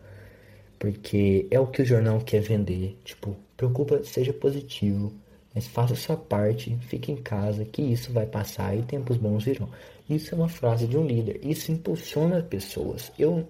porque 0.83 1.47
é 1.49 1.57
o 1.57 1.67
que 1.67 1.81
o 1.81 1.85
jornal 1.85 2.19
quer 2.19 2.41
vender. 2.41 2.97
Tipo, 3.05 3.37
preocupa, 3.55 4.03
seja 4.03 4.33
positivo, 4.33 5.13
mas 5.55 5.65
faça 5.65 5.95
sua 5.95 6.17
parte, 6.17 6.77
fique 6.89 7.09
em 7.09 7.15
casa, 7.15 7.63
que 7.63 7.81
isso 7.81 8.11
vai 8.11 8.25
passar 8.25 8.77
e 8.77 8.81
tempos 8.81 9.15
bons 9.15 9.45
virão. 9.45 9.69
Isso 10.09 10.35
é 10.35 10.37
uma 10.37 10.49
frase 10.49 10.85
de 10.85 10.97
um 10.97 11.07
líder, 11.07 11.39
isso 11.41 11.71
impulsiona 11.71 12.43
pessoas. 12.43 13.13
Eu 13.17 13.47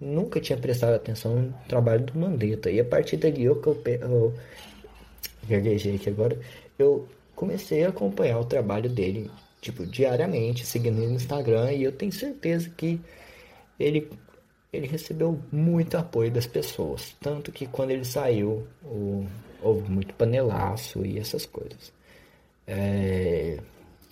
nunca 0.00 0.40
tinha 0.40 0.56
prestado 0.56 0.94
atenção 0.94 1.42
no 1.42 1.54
trabalho 1.68 2.02
do 2.06 2.18
Mandetta, 2.18 2.70
e 2.70 2.80
a 2.80 2.84
partir 2.86 3.18
dali 3.18 3.44
eu, 3.44 3.60
eu, 3.62 4.34
eu 5.50 5.94
aqui 5.94 6.08
agora, 6.08 6.40
eu 6.78 7.06
comecei 7.36 7.84
a 7.84 7.90
acompanhar 7.90 8.38
o 8.38 8.46
trabalho 8.46 8.88
dele 8.88 9.30
tipo, 9.60 9.84
diariamente, 9.84 10.64
seguindo 10.64 10.96
ele 10.96 11.08
no 11.08 11.16
Instagram, 11.16 11.72
e 11.72 11.82
eu 11.82 11.92
tenho 11.92 12.10
certeza 12.10 12.70
que 12.70 12.98
ele, 13.78 14.08
ele 14.72 14.86
recebeu 14.86 15.40
muito 15.50 15.96
apoio 15.96 16.30
das 16.30 16.46
pessoas. 16.46 17.14
Tanto 17.20 17.50
que 17.50 17.66
quando 17.66 17.90
ele 17.90 18.04
saiu, 18.04 18.66
o, 18.84 19.26
houve 19.62 19.90
muito 19.90 20.14
panelaço 20.14 21.04
e 21.04 21.18
essas 21.18 21.46
coisas. 21.46 21.92
É, 22.66 23.58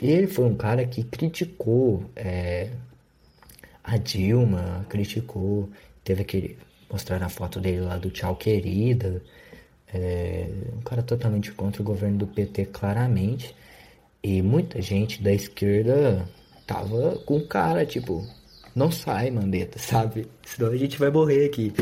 ele 0.00 0.26
foi 0.26 0.44
um 0.44 0.56
cara 0.56 0.84
que 0.86 1.04
criticou 1.04 2.04
é, 2.16 2.70
a 3.84 3.96
Dilma, 3.96 4.84
criticou, 4.88 5.68
teve 6.04 6.22
aquele. 6.22 6.58
mostrar 6.90 7.22
a 7.22 7.28
foto 7.28 7.60
dele 7.60 7.80
lá 7.80 7.96
do 7.96 8.10
Tchau 8.10 8.36
Querida. 8.36 9.22
É, 9.92 10.48
um 10.76 10.82
cara 10.82 11.02
totalmente 11.02 11.52
contra 11.52 11.82
o 11.82 11.84
governo 11.84 12.18
do 12.18 12.26
PT, 12.26 12.66
claramente. 12.66 13.54
E 14.22 14.42
muita 14.42 14.82
gente 14.82 15.22
da 15.22 15.32
esquerda 15.32 16.28
tava 16.66 17.16
com 17.24 17.40
cara, 17.46 17.86
tipo, 17.86 18.26
não 18.74 18.90
sai, 18.90 19.30
Mandetta, 19.30 19.78
sabe? 19.78 20.26
Senão 20.44 20.70
a 20.70 20.76
gente 20.76 20.98
vai 20.98 21.10
morrer 21.10 21.46
aqui. 21.46 21.72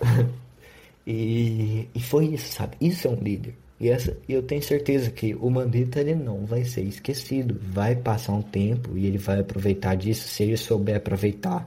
e, 1.06 1.88
e 1.94 2.00
foi 2.00 2.26
isso, 2.26 2.52
sabe? 2.52 2.76
Isso 2.80 3.06
é 3.06 3.10
um 3.10 3.22
líder. 3.22 3.54
E 3.80 3.88
essa, 3.88 4.16
eu 4.28 4.42
tenho 4.42 4.62
certeza 4.62 5.10
que 5.10 5.34
o 5.34 5.48
Mandetta 5.48 6.00
ele 6.00 6.14
não 6.14 6.44
vai 6.44 6.64
ser 6.64 6.82
esquecido. 6.82 7.58
Vai 7.62 7.96
passar 7.96 8.32
um 8.32 8.42
tempo 8.42 8.96
e 8.96 9.06
ele 9.06 9.16
vai 9.16 9.40
aproveitar 9.40 9.94
disso 9.94 10.28
se 10.28 10.42
ele 10.42 10.56
souber 10.56 10.96
aproveitar 10.96 11.66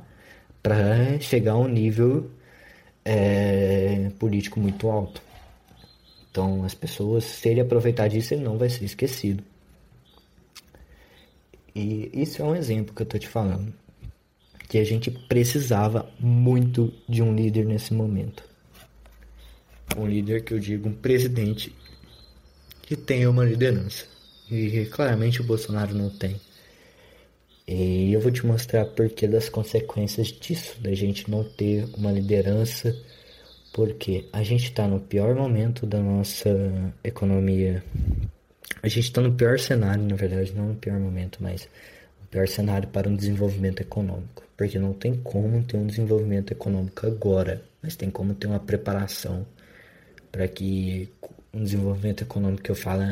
para 0.62 1.20
chegar 1.20 1.54
a 1.54 1.58
um 1.58 1.68
nível 1.68 2.30
é, 3.04 4.12
político 4.20 4.60
muito 4.60 4.90
alto. 4.90 5.22
Então, 6.30 6.64
as 6.64 6.74
pessoas, 6.74 7.24
se 7.26 7.50
ele 7.50 7.62
aproveitar 7.62 8.08
disso, 8.08 8.34
ele 8.34 8.44
não 8.44 8.58
vai 8.58 8.70
ser 8.70 8.86
esquecido. 8.86 9.44
E 11.76 12.10
isso 12.14 12.42
é 12.42 12.46
um 12.46 12.56
exemplo 12.56 12.94
que 12.94 13.02
eu 13.02 13.06
tô 13.06 13.18
te 13.18 13.28
falando. 13.28 13.74
Que 14.74 14.80
a 14.80 14.84
gente 14.84 15.12
precisava 15.12 16.10
muito 16.20 16.92
de 17.08 17.22
um 17.22 17.36
líder 17.36 17.64
nesse 17.64 17.94
momento. 17.94 18.44
Um 19.96 20.08
líder 20.08 20.44
que 20.44 20.52
eu 20.52 20.58
digo, 20.58 20.90
um 20.90 20.94
presidente 20.94 21.72
que 22.82 22.96
tenha 22.96 23.30
uma 23.30 23.46
liderança. 23.46 24.08
E 24.50 24.88
claramente 24.88 25.42
o 25.42 25.44
Bolsonaro 25.44 25.94
não 25.94 26.10
tem. 26.10 26.42
E 27.68 28.12
eu 28.12 28.20
vou 28.20 28.32
te 28.32 28.44
mostrar 28.44 28.86
porque 28.86 29.28
das 29.28 29.48
consequências 29.48 30.30
disso, 30.30 30.82
da 30.82 30.96
gente 30.96 31.30
não 31.30 31.44
ter 31.44 31.88
uma 31.96 32.12
liderança, 32.12 33.00
porque 33.72 34.26
a 34.34 34.42
gente 34.42 34.64
está 34.64 34.88
no 34.88 35.00
pior 35.00 35.36
momento 35.36 35.86
da 35.86 36.00
nossa 36.00 36.50
economia 37.04 37.84
a 38.82 38.88
gente 38.90 39.06
está 39.06 39.22
no 39.22 39.32
pior 39.34 39.58
cenário, 39.60 40.04
na 40.04 40.16
verdade, 40.16 40.52
não 40.54 40.70
no 40.70 40.76
pior 40.76 41.00
momento, 41.00 41.38
mas 41.42 41.70
pior 42.34 42.48
cenário 42.48 42.90
para 42.90 43.08
um 43.08 43.16
desenvolvimento 43.16 43.82
econômico. 43.82 44.44
Porque 44.58 44.80
não 44.80 44.92
tem 44.92 45.14
como 45.16 45.64
ter 45.64 45.78
um 45.78 45.86
desenvolvimento 45.86 46.52
econômico 46.52 47.06
agora, 47.06 47.62
mas 47.82 47.96
tem 47.96 48.10
como 48.10 48.34
ter 48.34 48.48
uma 48.48 48.60
preparação 48.60 49.46
para 50.32 50.48
que 50.48 51.10
um 51.54 51.64
desenvolvimento 51.64 52.24
econômico 52.24 52.64
que 52.64 52.72
eu 52.72 52.76
falo 52.76 53.04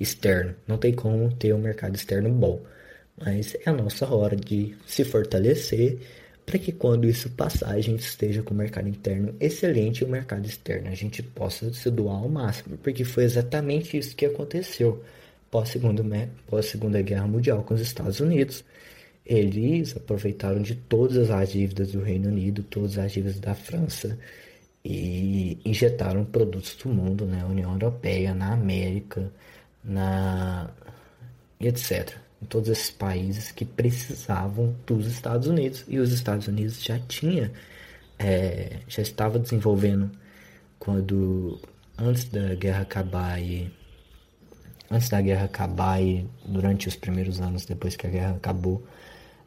externo. 0.00 0.54
Não 0.66 0.78
tem 0.78 0.94
como 0.94 1.30
ter 1.34 1.54
um 1.54 1.58
mercado 1.58 1.94
externo 1.94 2.30
bom, 2.30 2.62
mas 3.22 3.54
é 3.54 3.68
a 3.68 3.72
nossa 3.74 4.06
hora 4.06 4.34
de 4.34 4.74
se 4.86 5.04
fortalecer 5.04 5.98
para 6.46 6.58
que 6.58 6.72
quando 6.72 7.06
isso 7.06 7.28
passar 7.30 7.74
a 7.74 7.80
gente 7.80 8.00
esteja 8.00 8.42
com 8.42 8.54
o 8.54 8.56
mercado 8.56 8.88
interno 8.88 9.34
excelente 9.38 10.00
e 10.00 10.04
o 10.04 10.08
mercado 10.08 10.46
externo 10.46 10.88
a 10.88 10.94
gente 10.94 11.22
possa 11.22 11.72
se 11.74 11.90
doar 11.90 12.16
ao 12.16 12.28
máximo, 12.28 12.78
porque 12.78 13.04
foi 13.04 13.24
exatamente 13.24 13.98
isso 13.98 14.16
que 14.16 14.24
aconteceu 14.24 15.02
pós 15.52 15.68
segunda 15.68 16.02
pós 16.48 16.74
guerra 17.04 17.28
mundial 17.28 17.62
com 17.62 17.74
os 17.74 17.80
Estados 17.80 18.18
Unidos. 18.20 18.64
Eles 19.24 19.96
aproveitaram 19.96 20.60
de 20.60 20.74
todas 20.74 21.30
as 21.30 21.52
dívidas 21.52 21.92
do 21.92 22.02
Reino 22.02 22.28
Unido, 22.28 22.64
todas 22.64 22.98
as 22.98 23.12
dívidas 23.12 23.38
da 23.38 23.54
França 23.54 24.18
e 24.84 25.58
injetaram 25.64 26.24
produtos 26.24 26.74
do 26.76 26.88
mundo, 26.88 27.24
na 27.26 27.36
né? 27.36 27.44
União 27.44 27.72
Europeia, 27.72 28.34
na 28.34 28.52
América, 28.52 29.30
na 29.84 30.70
etc 31.60 32.22
em 32.42 32.46
todos 32.46 32.68
esses 32.68 32.90
países 32.90 33.52
que 33.52 33.64
precisavam 33.64 34.74
dos 34.84 35.06
Estados 35.06 35.46
Unidos 35.46 35.84
e 35.86 35.98
os 35.98 36.12
Estados 36.12 36.48
Unidos 36.48 36.82
já 36.82 36.98
tinha 36.98 37.52
é, 38.18 38.80
já 38.88 39.00
estava 39.00 39.38
desenvolvendo 39.38 40.10
quando 40.78 41.60
antes 41.96 42.24
da 42.24 42.54
guerra 42.54 42.82
acabar 42.82 43.40
e 43.40 43.70
antes 44.92 45.08
da 45.08 45.20
guerra 45.20 45.44
acabar 45.44 46.02
e 46.02 46.26
durante 46.44 46.88
os 46.88 46.96
primeiros 46.96 47.40
anos 47.40 47.64
depois 47.64 47.96
que 47.96 48.06
a 48.06 48.10
guerra 48.10 48.36
acabou 48.36 48.84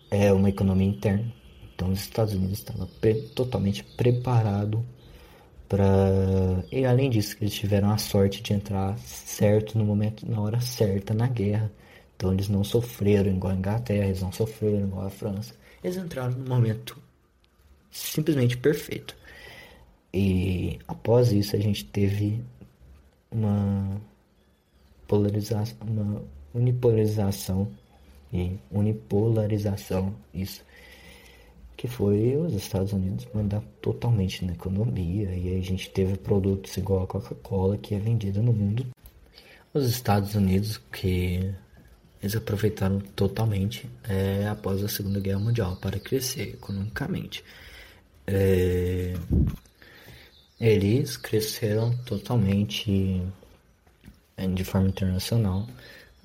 é 0.10 0.32
uma 0.34 0.50
economia 0.50 0.88
interna 0.88 1.32
então 1.74 1.90
os 1.90 2.00
Estados 2.00 2.34
Unidos 2.34 2.60
estavam 2.60 2.88
pre 3.00 3.14
totalmente 3.36 3.84
preparado 3.84 4.86
para 5.70 5.86
e 6.72 6.86
além 6.86 7.10
disso 7.10 7.36
eles 7.40 7.54
tiveram 7.54 7.90
a 7.92 7.98
sorte 7.98 8.42
de 8.42 8.54
entrar 8.54 8.98
certo 9.00 9.78
no 9.78 9.86
momento 9.86 10.30
na 10.30 10.40
hora 10.42 10.60
certa 10.60 11.14
na 11.14 11.28
guerra 11.28 11.72
então 12.16 12.32
eles 12.34 12.50
não 12.50 12.64
sofreram 12.64 13.32
igual 13.32 13.54
a 13.54 13.56
Inglaterra, 13.56 14.06
eles 14.06 14.22
não 14.22 14.32
sofreram 14.32 14.88
igual 14.88 15.06
a 15.06 15.10
França. 15.10 15.54
Eles 15.84 15.98
entraram 15.98 16.32
no 16.32 16.48
momento 16.48 16.98
simplesmente 17.92 18.58
perfeito. 18.58 19.16
E 20.14 20.80
após 20.88 21.32
isso 21.32 21.56
a 21.56 21.60
gente 21.60 21.84
teve 21.86 22.42
uma 23.30 24.02
polarização, 25.08 25.78
uma 25.82 26.22
unipolarização 26.54 27.68
e 28.34 28.58
unipolarização, 28.72 30.14
isso, 30.34 30.64
que 31.78 31.88
foi 31.88 32.36
os 32.38 32.54
Estados 32.54 32.94
Unidos 32.94 33.28
mandar 33.34 33.62
totalmente 33.82 34.46
na 34.46 34.54
economia 34.54 35.36
e 35.36 35.50
aí 35.50 35.60
a 35.60 35.62
gente 35.62 35.90
teve 35.90 36.18
produtos 36.18 36.76
igual 36.78 37.04
a 37.04 37.08
Coca-Cola 37.08 37.78
que 37.78 37.94
é 37.94 38.00
vendida 38.00 38.42
no 38.42 38.54
mundo. 38.54 38.86
Os 39.74 39.88
Estados 39.88 40.36
Unidos 40.36 40.78
que 40.92 41.54
eles 42.22 42.36
aproveitaram 42.36 43.00
totalmente 43.16 43.90
é, 44.04 44.48
após 44.48 44.84
a 44.84 44.88
Segunda 44.88 45.20
Guerra 45.20 45.40
Mundial 45.40 45.76
para 45.76 46.00
crescer 46.00 46.54
economicamente. 46.54 47.44
É, 48.26 49.14
eles 50.60 51.18
cresceram 51.18 51.96
totalmente 51.98 53.22
de 54.54 54.64
forma 54.64 54.90
internacional 54.90 55.66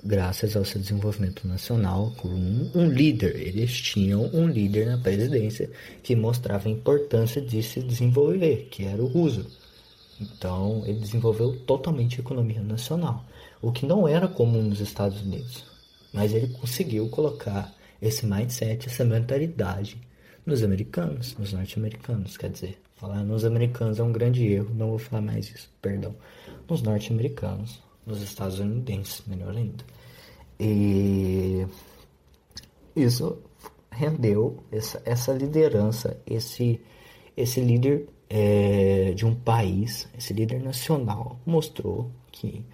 graças 0.02 0.56
ao 0.56 0.64
seu 0.64 0.80
desenvolvimento 0.80 1.46
nacional 1.46 2.12
com 2.16 2.28
um, 2.28 2.88
líder. 2.88 3.36
Eles 3.36 3.72
tinham 3.80 4.30
um 4.32 4.48
líder 4.48 4.86
na 4.86 4.98
presidência 4.98 5.70
que 6.02 6.16
mostrava 6.16 6.68
a 6.68 6.72
importância 6.72 7.40
de 7.40 7.62
se 7.62 7.82
desenvolver, 7.82 8.68
que 8.70 8.84
era 8.84 9.02
o 9.02 9.06
Roosevelt. 9.06 9.52
Então, 10.20 10.82
ele 10.86 11.00
desenvolveu 11.00 11.56
totalmente 11.60 12.18
a 12.18 12.22
economia 12.22 12.62
nacional, 12.62 13.24
o 13.60 13.72
que 13.72 13.86
não 13.86 14.06
era 14.06 14.28
comum 14.28 14.62
nos 14.62 14.80
Estados 14.80 15.22
Unidos. 15.22 15.64
Mas 16.12 16.32
ele 16.32 16.48
conseguiu 16.48 17.08
colocar 17.08 17.74
esse 18.02 18.26
mindset, 18.26 18.86
essa 18.86 19.04
mentalidade 19.04 19.96
nos 20.44 20.62
americanos, 20.62 21.36
nos 21.38 21.52
norte-americanos, 21.52 22.36
quer 22.36 22.50
dizer, 22.50 22.78
falar 22.96 23.22
nos 23.22 23.44
americanos 23.44 23.98
é 23.98 24.02
um 24.02 24.12
grande 24.12 24.46
erro, 24.46 24.74
não 24.74 24.88
vou 24.88 24.98
falar 24.98 25.22
mais 25.22 25.50
isso, 25.50 25.70
perdão. 25.80 26.14
Nos 26.68 26.82
norte-americanos, 26.82 27.80
nos 28.06 28.22
estadunidenses, 28.22 29.22
melhor 29.26 29.56
ainda. 29.56 29.84
E 30.58 31.66
isso 32.94 33.38
rendeu 33.90 34.62
essa, 34.70 35.02
essa 35.04 35.32
liderança, 35.32 36.20
esse, 36.26 36.80
esse 37.36 37.60
líder 37.60 38.08
é, 38.28 39.12
de 39.12 39.26
um 39.26 39.34
país, 39.34 40.08
esse 40.16 40.32
líder 40.32 40.62
nacional, 40.62 41.38
mostrou 41.44 42.10
que 42.30 42.64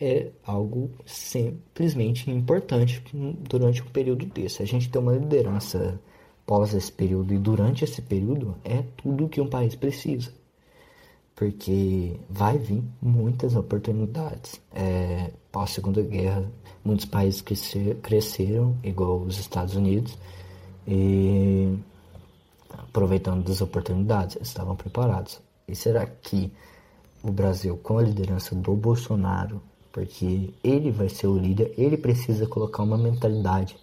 é 0.00 0.30
algo 0.44 0.90
simplesmente 1.04 2.30
importante 2.30 3.02
durante 3.48 3.82
um 3.82 3.86
período 3.86 4.26
desse. 4.26 4.62
A 4.62 4.66
gente 4.66 4.88
ter 4.88 4.98
uma 4.98 5.12
liderança 5.12 6.00
pós 6.46 6.74
esse 6.74 6.90
período 6.90 7.34
e 7.34 7.38
durante 7.38 7.84
esse 7.84 8.00
período 8.02 8.56
é 8.64 8.82
tudo 8.96 9.28
que 9.28 9.40
um 9.40 9.48
país 9.48 9.74
precisa. 9.74 10.32
Porque 11.40 12.20
vai 12.28 12.58
vir 12.58 12.84
muitas 13.00 13.56
oportunidades. 13.56 14.60
É, 14.74 15.30
pós 15.50 15.70
Segunda 15.70 16.02
Guerra, 16.02 16.44
muitos 16.84 17.06
países 17.06 17.40
crescer, 17.40 17.96
cresceram, 18.02 18.76
igual 18.84 19.20
os 19.20 19.38
Estados 19.38 19.74
Unidos, 19.74 20.18
e 20.86 21.78
aproveitando 22.68 23.42
das 23.42 23.62
oportunidades, 23.62 24.36
estavam 24.42 24.76
preparados. 24.76 25.40
E 25.66 25.74
será 25.74 26.04
que 26.04 26.52
o 27.22 27.32
Brasil, 27.32 27.74
com 27.78 27.96
a 27.96 28.02
liderança 28.02 28.54
do 28.54 28.74
Bolsonaro, 28.74 29.62
porque 29.90 30.52
ele 30.62 30.90
vai 30.90 31.08
ser 31.08 31.28
o 31.28 31.38
líder, 31.38 31.72
ele 31.78 31.96
precisa 31.96 32.46
colocar 32.46 32.82
uma 32.82 32.98
mentalidade 32.98 33.78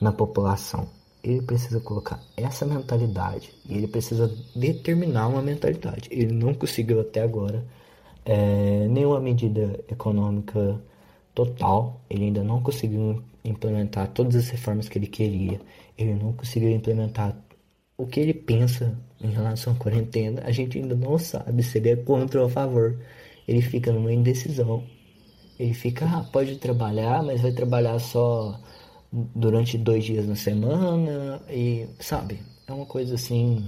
na 0.00 0.10
população. 0.10 0.88
Ele 1.24 1.40
precisa 1.40 1.80
colocar 1.80 2.20
essa 2.36 2.66
mentalidade 2.66 3.50
e 3.66 3.78
ele 3.78 3.88
precisa 3.88 4.30
determinar 4.54 5.28
uma 5.28 5.40
mentalidade. 5.40 6.08
Ele 6.10 6.32
não 6.32 6.52
conseguiu 6.52 7.00
até 7.00 7.22
agora 7.22 7.64
é, 8.24 8.86
nenhuma 8.88 9.18
medida 9.20 9.82
econômica 9.90 10.80
total. 11.34 12.02
Ele 12.10 12.26
ainda 12.26 12.44
não 12.44 12.62
conseguiu 12.62 13.22
implementar 13.42 14.08
todas 14.12 14.36
as 14.36 14.50
reformas 14.50 14.88
que 14.88 14.98
ele 14.98 15.06
queria. 15.06 15.60
Ele 15.96 16.14
não 16.14 16.34
conseguiu 16.34 16.70
implementar 16.70 17.34
o 17.96 18.06
que 18.06 18.20
ele 18.20 18.34
pensa 18.34 18.96
em 19.18 19.30
relação 19.30 19.72
à 19.72 19.76
quarentena. 19.76 20.42
A 20.44 20.52
gente 20.52 20.78
ainda 20.78 20.94
não 20.94 21.18
sabe 21.18 21.62
se 21.62 21.78
ele 21.78 21.90
é 21.90 21.96
contra 21.96 22.40
ou 22.40 22.48
a 22.48 22.50
favor. 22.50 22.98
Ele 23.48 23.62
fica 23.62 23.90
numa 23.90 24.12
indecisão 24.12 24.84
ele 25.58 25.72
fica, 25.74 26.04
ah, 26.06 26.24
pode 26.32 26.56
trabalhar, 26.56 27.22
mas 27.22 27.40
vai 27.40 27.52
trabalhar 27.52 27.98
só 27.98 28.58
durante 29.34 29.78
dois 29.78 30.04
dias 30.04 30.26
na 30.26 30.34
semana 30.34 31.40
e, 31.48 31.86
sabe, 32.00 32.40
é 32.66 32.72
uma 32.72 32.86
coisa 32.86 33.14
assim. 33.14 33.64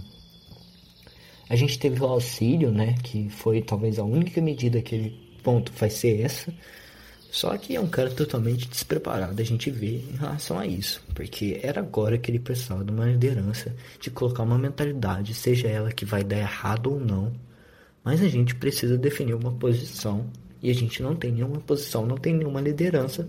A 1.49 1.55
gente 1.55 1.79
teve 1.79 2.03
o 2.03 2.07
auxílio, 2.07 2.73
né, 2.73 2.97
que 3.05 3.31
foi 3.31 3.63
talvez 3.63 3.99
a 3.99 4.05
única 4.05 4.41
medida 4.41 4.83
que 4.83 4.95
ele, 4.95 5.39
ponto, 5.45 5.73
vai 5.75 5.89
ser 5.89 6.21
essa. 6.21 6.53
Só 7.31 7.57
que 7.59 7.77
é 7.77 7.81
um 7.81 7.87
cara 7.87 8.11
totalmente 8.11 8.69
despreparado, 8.69 9.41
a 9.41 9.45
gente 9.45 9.71
vê 9.71 9.99
em 9.99 10.17
relação 10.17 10.59
a 10.59 10.67
isso. 10.67 11.03
Porque 11.15 11.61
era 11.63 11.81
agora 11.81 12.19
que 12.19 12.31
ele 12.31 12.39
precisava 12.41 12.85
de 12.85 12.91
uma 12.91 13.05
liderança, 13.05 13.77
de 14.01 14.11
colocar 14.11 14.43
uma 14.43 14.59
mentalidade, 14.59 15.35
seja 15.35 15.69
ela 15.69 15.93
que 15.93 16.05
vai 16.05 16.25
dar 16.25 16.39
errado 16.39 16.93
ou 16.93 16.99
não. 16.99 17.33
Mas 18.03 18.23
a 18.23 18.29
gente 18.29 18.55
precisa 18.55 18.97
definir 18.97 19.35
uma 19.35 19.53
posição 19.53 20.27
e 20.63 20.71
a 20.71 20.75
gente 20.75 21.03
não 21.03 21.15
tem 21.15 21.31
nenhuma 21.31 21.61
posição, 21.61 22.07
não 22.07 22.17
tem 22.17 22.35
nenhuma 22.35 22.61
liderança 22.61 23.29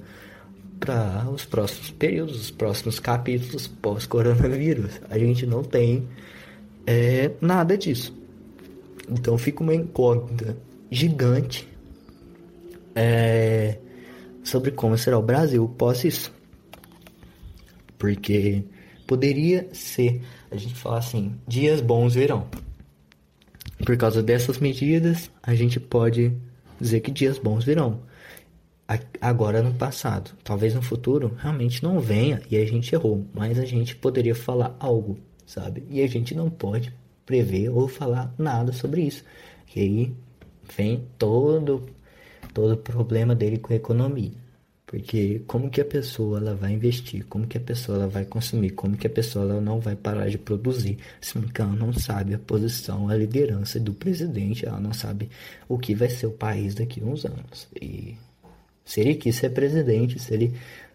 para 0.79 1.29
os 1.29 1.45
próximos 1.45 1.91
períodos, 1.91 2.39
os 2.41 2.51
próximos 2.51 2.99
capítulos 2.99 3.67
pós-coronavírus. 3.67 4.99
A 5.09 5.17
gente 5.17 5.45
não 5.45 5.63
tem 5.63 6.07
é, 6.85 7.31
nada 7.41 7.77
disso. 7.77 8.15
Então 9.09 9.37
fica 9.37 9.63
uma 9.63 9.73
incógnita 9.73 10.57
gigante 10.89 11.67
é, 12.95 13.77
sobre 14.43 14.71
como 14.71 14.97
será 14.97 15.17
o 15.17 15.21
Brasil 15.21 15.67
pós 15.77 16.03
isso. 16.03 16.33
Porque 17.97 18.63
poderia 19.05 19.67
ser, 19.73 20.21
a 20.51 20.55
gente 20.57 20.75
fala 20.75 20.99
assim, 20.99 21.35
dias 21.47 21.81
bons 21.81 22.13
virão. 22.15 22.47
Por 23.85 23.95
causa 23.97 24.23
dessas 24.23 24.57
medidas, 24.57 25.29
a 25.41 25.53
gente 25.53 25.79
pode 25.79 26.33
dizer 26.79 26.99
que 27.01 27.11
dias 27.11 27.37
bons 27.37 27.63
virão. 27.63 28.01
Agora 29.19 29.61
no 29.61 29.73
passado, 29.73 30.31
talvez 30.43 30.73
no 30.73 30.81
futuro 30.81 31.35
realmente 31.37 31.83
não 31.83 31.99
venha 31.99 32.41
e 32.49 32.55
a 32.55 32.65
gente 32.65 32.93
errou, 32.95 33.25
mas 33.33 33.59
a 33.59 33.65
gente 33.65 33.95
poderia 33.95 34.33
falar 34.33 34.75
algo, 34.79 35.17
sabe? 35.45 35.83
E 35.89 36.01
a 36.01 36.07
gente 36.07 36.33
não 36.33 36.49
pode 36.49 36.93
prever 37.25 37.69
ou 37.69 37.87
falar 37.89 38.33
nada 38.37 38.71
sobre 38.71 39.01
isso. 39.01 39.25
E 39.75 39.81
aí 39.81 40.15
vem 40.75 41.05
todo 41.17 41.83
todo 42.53 42.73
o 42.73 42.77
problema 42.77 43.35
dele 43.35 43.57
com 43.59 43.73
a 43.73 43.75
economia. 43.75 44.31
Porque 44.85 45.43
como 45.45 45.69
que 45.69 45.81
a 45.81 45.85
pessoa 45.85 46.39
ela 46.39 46.55
vai 46.55 46.71
investir, 46.71 47.25
como 47.25 47.45
que 47.45 47.57
a 47.57 47.61
pessoa 47.61 47.97
ela 47.97 48.07
vai 48.07 48.23
consumir, 48.23 48.69
como 48.69 48.95
que 48.95 49.05
a 49.05 49.09
pessoa 49.09 49.43
ela 49.43 49.59
não 49.59 49.81
vai 49.81 49.97
parar 49.97 50.29
de 50.29 50.37
produzir, 50.37 50.97
se 51.19 51.37
ela 51.59 51.75
não 51.75 51.91
sabe 51.91 52.33
a 52.33 52.39
posição, 52.39 53.09
a 53.09 53.15
liderança 53.15 53.81
do 53.81 53.93
presidente, 53.93 54.65
ela 54.65 54.79
não 54.79 54.93
sabe 54.93 55.29
o 55.67 55.77
que 55.77 55.93
vai 55.93 56.09
ser 56.09 56.27
o 56.27 56.31
país 56.31 56.73
daqui 56.73 57.03
a 57.03 57.05
uns 57.05 57.25
anos. 57.25 57.67
E 57.79 58.15
se 58.87 59.01
ele 59.01 59.15
quis 59.15 59.35
ser 59.35 59.49
presidente, 59.49 60.17
se 60.17 60.33
ele 60.33 60.53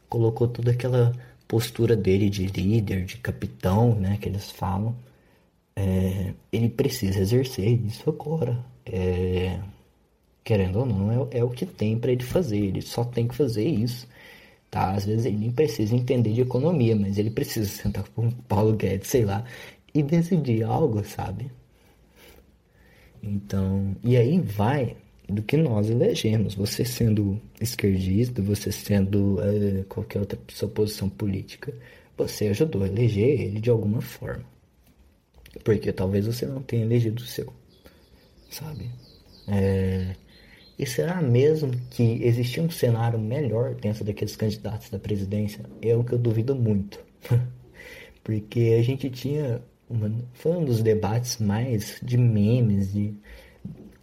colocou 0.08 0.48
toda 0.48 0.70
aquela 0.70 1.12
postura 1.46 1.94
dele 1.94 2.30
de 2.30 2.46
líder, 2.46 3.04
de 3.04 3.18
capitão, 3.18 3.94
né, 3.94 4.16
que 4.18 4.26
eles 4.26 4.50
falam, 4.50 4.96
é, 5.76 6.32
ele 6.50 6.70
precisa 6.70 7.20
exercer 7.20 7.68
isso 7.86 8.08
agora. 8.08 8.58
É, 8.86 9.60
querendo 10.42 10.80
ou 10.80 10.86
não, 10.86 11.28
é, 11.30 11.38
é 11.38 11.44
o 11.44 11.50
que 11.50 11.66
tem 11.66 11.98
para 11.98 12.12
ele 12.12 12.24
fazer. 12.24 12.56
Ele 12.56 12.80
só 12.80 13.04
tem 13.04 13.28
que 13.28 13.34
fazer 13.34 13.68
isso. 13.68 14.08
Tá? 14.70 14.92
Às 14.92 15.04
vezes 15.04 15.26
ele 15.26 15.36
nem 15.36 15.52
precisa 15.52 15.94
entender 15.94 16.32
de 16.32 16.40
economia, 16.40 16.96
mas 16.96 17.18
ele 17.18 17.30
precisa 17.30 17.68
sentar 17.68 18.04
com 18.14 18.28
o 18.28 18.32
Paulo 18.48 18.74
Guedes, 18.74 19.08
sei 19.08 19.26
lá, 19.26 19.44
e 19.92 20.02
decidir 20.02 20.62
algo, 20.64 21.04
sabe? 21.04 21.50
Então, 23.22 23.94
e 24.02 24.16
aí 24.16 24.40
vai 24.40 24.96
do 25.28 25.42
que 25.42 25.56
nós 25.56 25.88
elegemos. 25.88 26.54
Você 26.54 26.84
sendo 26.84 27.40
esquerdista, 27.60 28.42
você 28.42 28.70
sendo 28.72 29.38
é, 29.40 29.84
qualquer 29.88 30.20
outra 30.20 30.38
sua 30.48 30.68
posição 30.68 31.08
política, 31.08 31.72
você 32.16 32.48
ajudou 32.48 32.82
a 32.82 32.88
eleger 32.88 33.40
ele 33.40 33.60
de 33.60 33.70
alguma 33.70 34.00
forma. 34.00 34.44
Porque 35.64 35.92
talvez 35.92 36.26
você 36.26 36.46
não 36.46 36.62
tenha 36.62 36.84
elegido 36.84 37.22
o 37.22 37.26
seu, 37.26 37.52
sabe? 38.50 38.90
É, 39.48 40.14
e 40.78 40.86
será 40.86 41.20
mesmo 41.20 41.70
que 41.90 42.02
existia 42.24 42.62
um 42.62 42.70
cenário 42.70 43.18
melhor 43.18 43.74
dentro 43.74 44.04
daqueles 44.04 44.34
candidatos 44.34 44.88
da 44.90 44.98
presidência? 44.98 45.64
É 45.80 45.94
o 45.94 46.02
que 46.02 46.12
eu 46.12 46.18
duvido 46.18 46.54
muito. 46.54 46.98
Porque 48.24 48.76
a 48.78 48.82
gente 48.82 49.10
tinha. 49.10 49.62
Uma, 49.88 50.10
foi 50.32 50.52
um 50.52 50.64
dos 50.64 50.82
debates 50.82 51.36
mais 51.38 52.00
de 52.02 52.16
memes, 52.16 52.92
de 52.92 53.14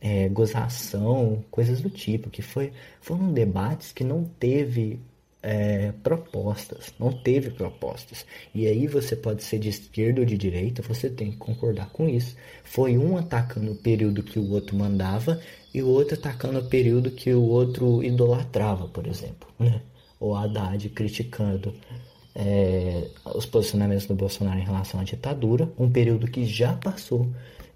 é, 0.01 0.29
gozação, 0.29 1.43
coisas 1.51 1.81
do 1.81 1.89
tipo. 1.89 2.29
Que 2.29 2.41
foi, 2.41 2.71
foram 3.01 3.31
debates 3.31 3.91
que 3.91 4.03
não 4.03 4.23
teve 4.23 4.99
é, 5.41 5.93
propostas, 6.03 6.93
não 6.99 7.11
teve 7.11 7.49
propostas. 7.51 8.25
E 8.53 8.67
aí 8.67 8.87
você 8.87 9.15
pode 9.15 9.43
ser 9.43 9.59
de 9.59 9.69
esquerda 9.69 10.21
ou 10.21 10.25
de 10.25 10.37
direita, 10.37 10.81
você 10.81 11.09
tem 11.09 11.31
que 11.31 11.37
concordar 11.37 11.89
com 11.89 12.07
isso. 12.07 12.35
Foi 12.63 12.97
um 12.97 13.17
atacando 13.17 13.71
o 13.71 13.75
período 13.75 14.23
que 14.23 14.39
o 14.39 14.51
outro 14.51 14.75
mandava 14.75 15.39
e 15.73 15.81
o 15.81 15.87
outro 15.87 16.15
atacando 16.15 16.59
o 16.59 16.65
período 16.65 17.11
que 17.11 17.33
o 17.33 17.43
outro 17.43 18.03
idolatrava, 18.03 18.87
por 18.87 19.07
exemplo. 19.07 19.47
Né? 19.57 19.81
Ou 20.19 20.35
Haddad 20.35 20.89
criticando 20.89 21.73
é, 22.35 23.07
os 23.35 23.45
posicionamentos 23.45 24.05
do 24.05 24.15
Bolsonaro 24.15 24.59
em 24.59 24.65
relação 24.65 24.99
à 24.99 25.03
ditadura, 25.03 25.71
um 25.77 25.89
período 25.89 26.27
que 26.27 26.45
já 26.45 26.73
passou 26.73 27.27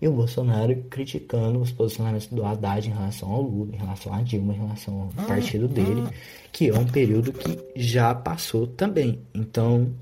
e 0.01 0.07
o 0.07 0.11
Bolsonaro 0.11 0.75
criticando 0.89 1.59
os 1.59 1.71
posicionamentos 1.71 2.27
do 2.27 2.45
Haddad 2.45 2.87
em 2.87 2.93
relação 2.93 3.31
ao 3.31 3.41
Lula, 3.41 3.73
em 3.73 3.77
relação 3.77 4.13
a 4.13 4.21
Dilma, 4.21 4.53
em 4.53 4.57
relação 4.57 5.01
ao 5.01 5.25
partido 5.25 5.67
dele, 5.67 6.03
que 6.51 6.69
é 6.69 6.73
um 6.73 6.85
período 6.85 7.31
que 7.31 7.57
já 7.75 8.13
passou 8.13 8.67
também. 8.67 9.21
Então, 9.33 9.93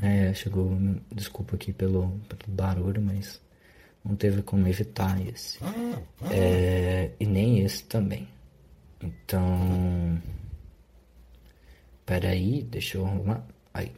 é, 0.00 0.32
chegou, 0.32 0.70
desculpa 1.12 1.56
aqui 1.56 1.72
pelo, 1.72 2.20
pelo 2.28 2.56
barulho, 2.56 3.02
mas 3.02 3.40
não 4.04 4.14
teve 4.14 4.42
como 4.42 4.66
evitar 4.68 5.20
esse. 5.26 5.58
É, 6.30 7.10
e 7.18 7.26
nem 7.26 7.60
esse 7.60 7.84
também. 7.84 8.28
Então, 9.02 10.20
peraí, 12.06 12.62
deixa 12.62 12.98
eu 12.98 13.06
arrumar. 13.06 13.44
Aí. 13.74 13.90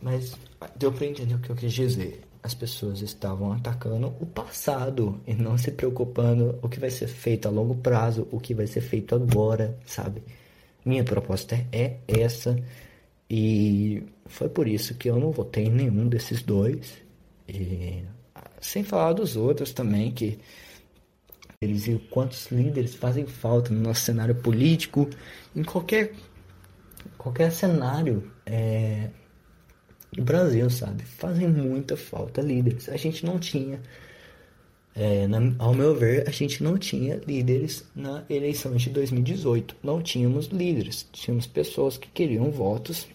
Mas 0.00 0.36
deu 0.76 0.92
pra 0.92 1.06
entender 1.06 1.34
o 1.34 1.38
que 1.40 1.50
eu 1.50 1.56
quis 1.56 1.72
dizer 1.72 2.24
as 2.44 2.52
pessoas 2.52 3.00
estavam 3.00 3.54
atacando 3.54 4.08
o 4.20 4.26
passado 4.26 5.18
e 5.26 5.32
não 5.32 5.56
se 5.56 5.70
preocupando 5.70 6.58
o 6.60 6.68
que 6.68 6.78
vai 6.78 6.90
ser 6.90 7.06
feito 7.06 7.48
a 7.48 7.50
longo 7.50 7.74
prazo, 7.76 8.28
o 8.30 8.38
que 8.38 8.52
vai 8.52 8.66
ser 8.66 8.82
feito 8.82 9.14
agora, 9.14 9.74
sabe? 9.86 10.22
Minha 10.84 11.02
proposta 11.02 11.56
é 11.72 11.96
essa 12.06 12.54
e 13.30 14.02
foi 14.26 14.50
por 14.50 14.68
isso 14.68 14.94
que 14.94 15.08
eu 15.08 15.18
não 15.18 15.30
votei 15.30 15.64
em 15.64 15.70
nenhum 15.70 16.06
desses 16.06 16.42
dois. 16.42 17.02
E, 17.48 18.04
sem 18.60 18.84
falar 18.84 19.14
dos 19.14 19.36
outros 19.36 19.72
também, 19.72 20.12
que 20.12 20.38
eles 21.62 21.88
e 21.88 21.98
quantos 22.10 22.50
líderes 22.50 22.94
fazem 22.94 23.26
falta 23.26 23.72
no 23.72 23.80
nosso 23.80 24.02
cenário 24.02 24.34
político, 24.34 25.08
em 25.56 25.64
qualquer, 25.64 26.12
qualquer 27.16 27.50
cenário. 27.50 28.30
É, 28.44 29.08
Brasil, 30.22 30.68
sabe? 30.70 31.04
Fazem 31.04 31.48
muita 31.48 31.96
falta 31.96 32.40
líderes. 32.40 32.88
A 32.88 32.96
gente 32.96 33.24
não 33.24 33.38
tinha, 33.38 33.80
é, 34.94 35.26
na, 35.26 35.38
ao 35.58 35.74
meu 35.74 35.94
ver, 35.94 36.28
a 36.28 36.30
gente 36.30 36.62
não 36.62 36.78
tinha 36.78 37.20
líderes 37.26 37.84
na 37.94 38.24
eleição 38.28 38.74
de 38.76 38.90
2018. 38.90 39.76
Não 39.82 40.02
tínhamos 40.02 40.46
líderes. 40.46 41.06
Tínhamos 41.12 41.46
pessoas 41.46 41.96
que 41.96 42.08
queriam 42.08 42.50
votos 42.50 43.06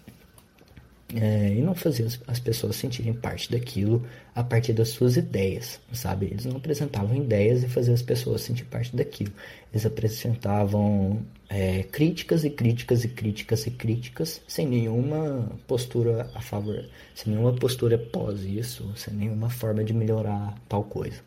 é, 1.15 1.53
e 1.53 1.61
não 1.61 1.73
faziam 1.73 2.07
as, 2.07 2.19
as 2.27 2.39
pessoas 2.39 2.75
sentirem 2.75 3.13
parte 3.13 3.51
daquilo 3.51 4.05
a 4.35 4.43
partir 4.43 4.73
das 4.73 4.89
suas 4.89 5.17
ideias, 5.17 5.79
sabe? 5.91 6.27
Eles 6.27 6.45
não 6.45 6.57
apresentavam 6.57 7.15
ideias 7.15 7.63
e 7.63 7.67
faziam 7.67 7.95
as 7.95 8.01
pessoas 8.01 8.41
sentir 8.41 8.65
parte 8.65 8.95
daquilo. 8.95 9.31
Eles 9.71 9.85
apresentavam 9.85 11.19
é, 11.49 11.83
críticas 11.83 12.43
e 12.43 12.49
críticas 12.49 13.03
e 13.03 13.07
críticas 13.07 13.65
e 13.65 13.71
críticas 13.71 14.41
sem 14.47 14.67
nenhuma 14.67 15.51
postura 15.67 16.29
a 16.35 16.41
favor, 16.41 16.85
sem 17.15 17.33
nenhuma 17.33 17.53
postura 17.53 17.97
pós 17.97 18.43
isso, 18.43 18.91
sem 18.95 19.13
nenhuma 19.13 19.49
forma 19.49 19.83
de 19.83 19.93
melhorar 19.93 20.55
tal 20.67 20.83
coisa. 20.83 21.21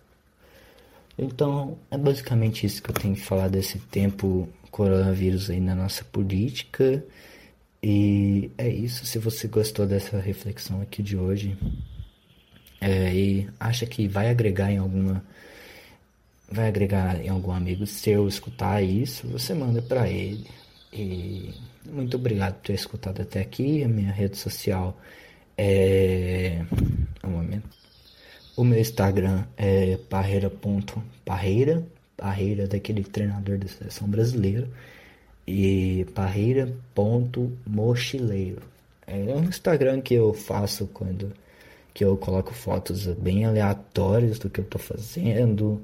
Então, 1.18 1.76
é 1.90 1.98
basicamente 1.98 2.64
isso 2.64 2.82
que 2.82 2.90
eu 2.90 2.94
tenho 2.94 3.14
que 3.14 3.20
falar 3.20 3.48
desse 3.48 3.78
tempo 3.78 4.48
coronavírus 4.70 5.50
aí 5.50 5.60
na 5.60 5.74
nossa 5.74 6.04
política. 6.04 7.04
E 7.82 8.50
é 8.56 8.68
isso. 8.68 9.04
Se 9.06 9.18
você 9.18 9.48
gostou 9.48 9.86
dessa 9.86 10.20
reflexão 10.20 10.80
aqui 10.80 11.02
de 11.02 11.16
hoje 11.16 11.56
é, 12.80 13.14
e 13.14 13.48
acha 13.58 13.86
que 13.86 14.06
vai 14.06 14.30
agregar 14.30 14.70
em 14.70 14.78
alguma 14.78 15.24
vai 16.50 16.68
agregar 16.68 17.20
em 17.24 17.28
algum 17.28 17.50
amigo 17.50 17.86
seu 17.86 18.28
escutar 18.28 18.82
isso, 18.82 19.26
você 19.26 19.54
manda 19.54 19.80
para 19.80 20.08
ele. 20.08 20.46
E 20.92 21.50
muito 21.86 22.16
obrigado 22.16 22.54
por 22.56 22.66
ter 22.66 22.74
escutado 22.74 23.22
até 23.22 23.40
aqui. 23.40 23.82
A 23.82 23.88
minha 23.88 24.12
rede 24.12 24.36
social 24.36 24.96
é. 25.56 26.64
Um 27.24 27.30
momento. 27.30 27.68
O 28.56 28.64
meu 28.64 28.78
Instagram 28.78 29.44
é 29.56 29.96
parreira.parreira, 30.10 31.86
parreira 32.16 32.66
daquele 32.66 33.02
treinador 33.02 33.58
da 33.58 33.66
seleção 33.66 34.08
brasileira. 34.08 34.68
E 35.46 36.06
parreira.mochileiro. 36.14 38.62
É 39.06 39.34
um 39.34 39.44
Instagram 39.44 40.00
que 40.00 40.14
eu 40.14 40.32
faço 40.32 40.88
quando 40.92 41.32
que 41.94 42.04
eu 42.04 42.16
coloco 42.16 42.54
fotos 42.54 43.06
bem 43.06 43.44
aleatórias 43.44 44.38
do 44.38 44.48
que 44.48 44.60
eu 44.60 44.64
tô 44.64 44.78
fazendo 44.78 45.82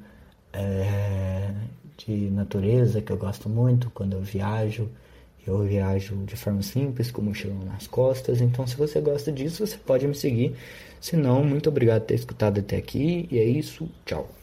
é, 0.52 1.52
de 1.96 2.30
natureza 2.30 3.02
que 3.02 3.12
eu 3.12 3.16
gosto 3.16 3.48
muito 3.48 3.90
quando 3.90 4.14
eu 4.14 4.22
viajo. 4.22 4.88
Eu 5.46 5.62
viajo 5.62 6.16
de 6.26 6.36
forma 6.36 6.62
simples, 6.62 7.10
com 7.10 7.22
mochilão 7.22 7.64
nas 7.64 7.86
costas. 7.86 8.40
Então, 8.40 8.66
se 8.66 8.76
você 8.76 9.00
gosta 9.00 9.32
disso, 9.32 9.66
você 9.66 9.78
pode 9.78 10.06
me 10.06 10.14
seguir. 10.14 10.54
Se 11.00 11.16
não, 11.16 11.42
muito 11.42 11.70
obrigado 11.70 12.02
por 12.02 12.08
ter 12.08 12.14
escutado 12.14 12.60
até 12.60 12.76
aqui. 12.76 13.26
E 13.30 13.38
é 13.38 13.44
isso. 13.44 13.88
Tchau. 14.04 14.37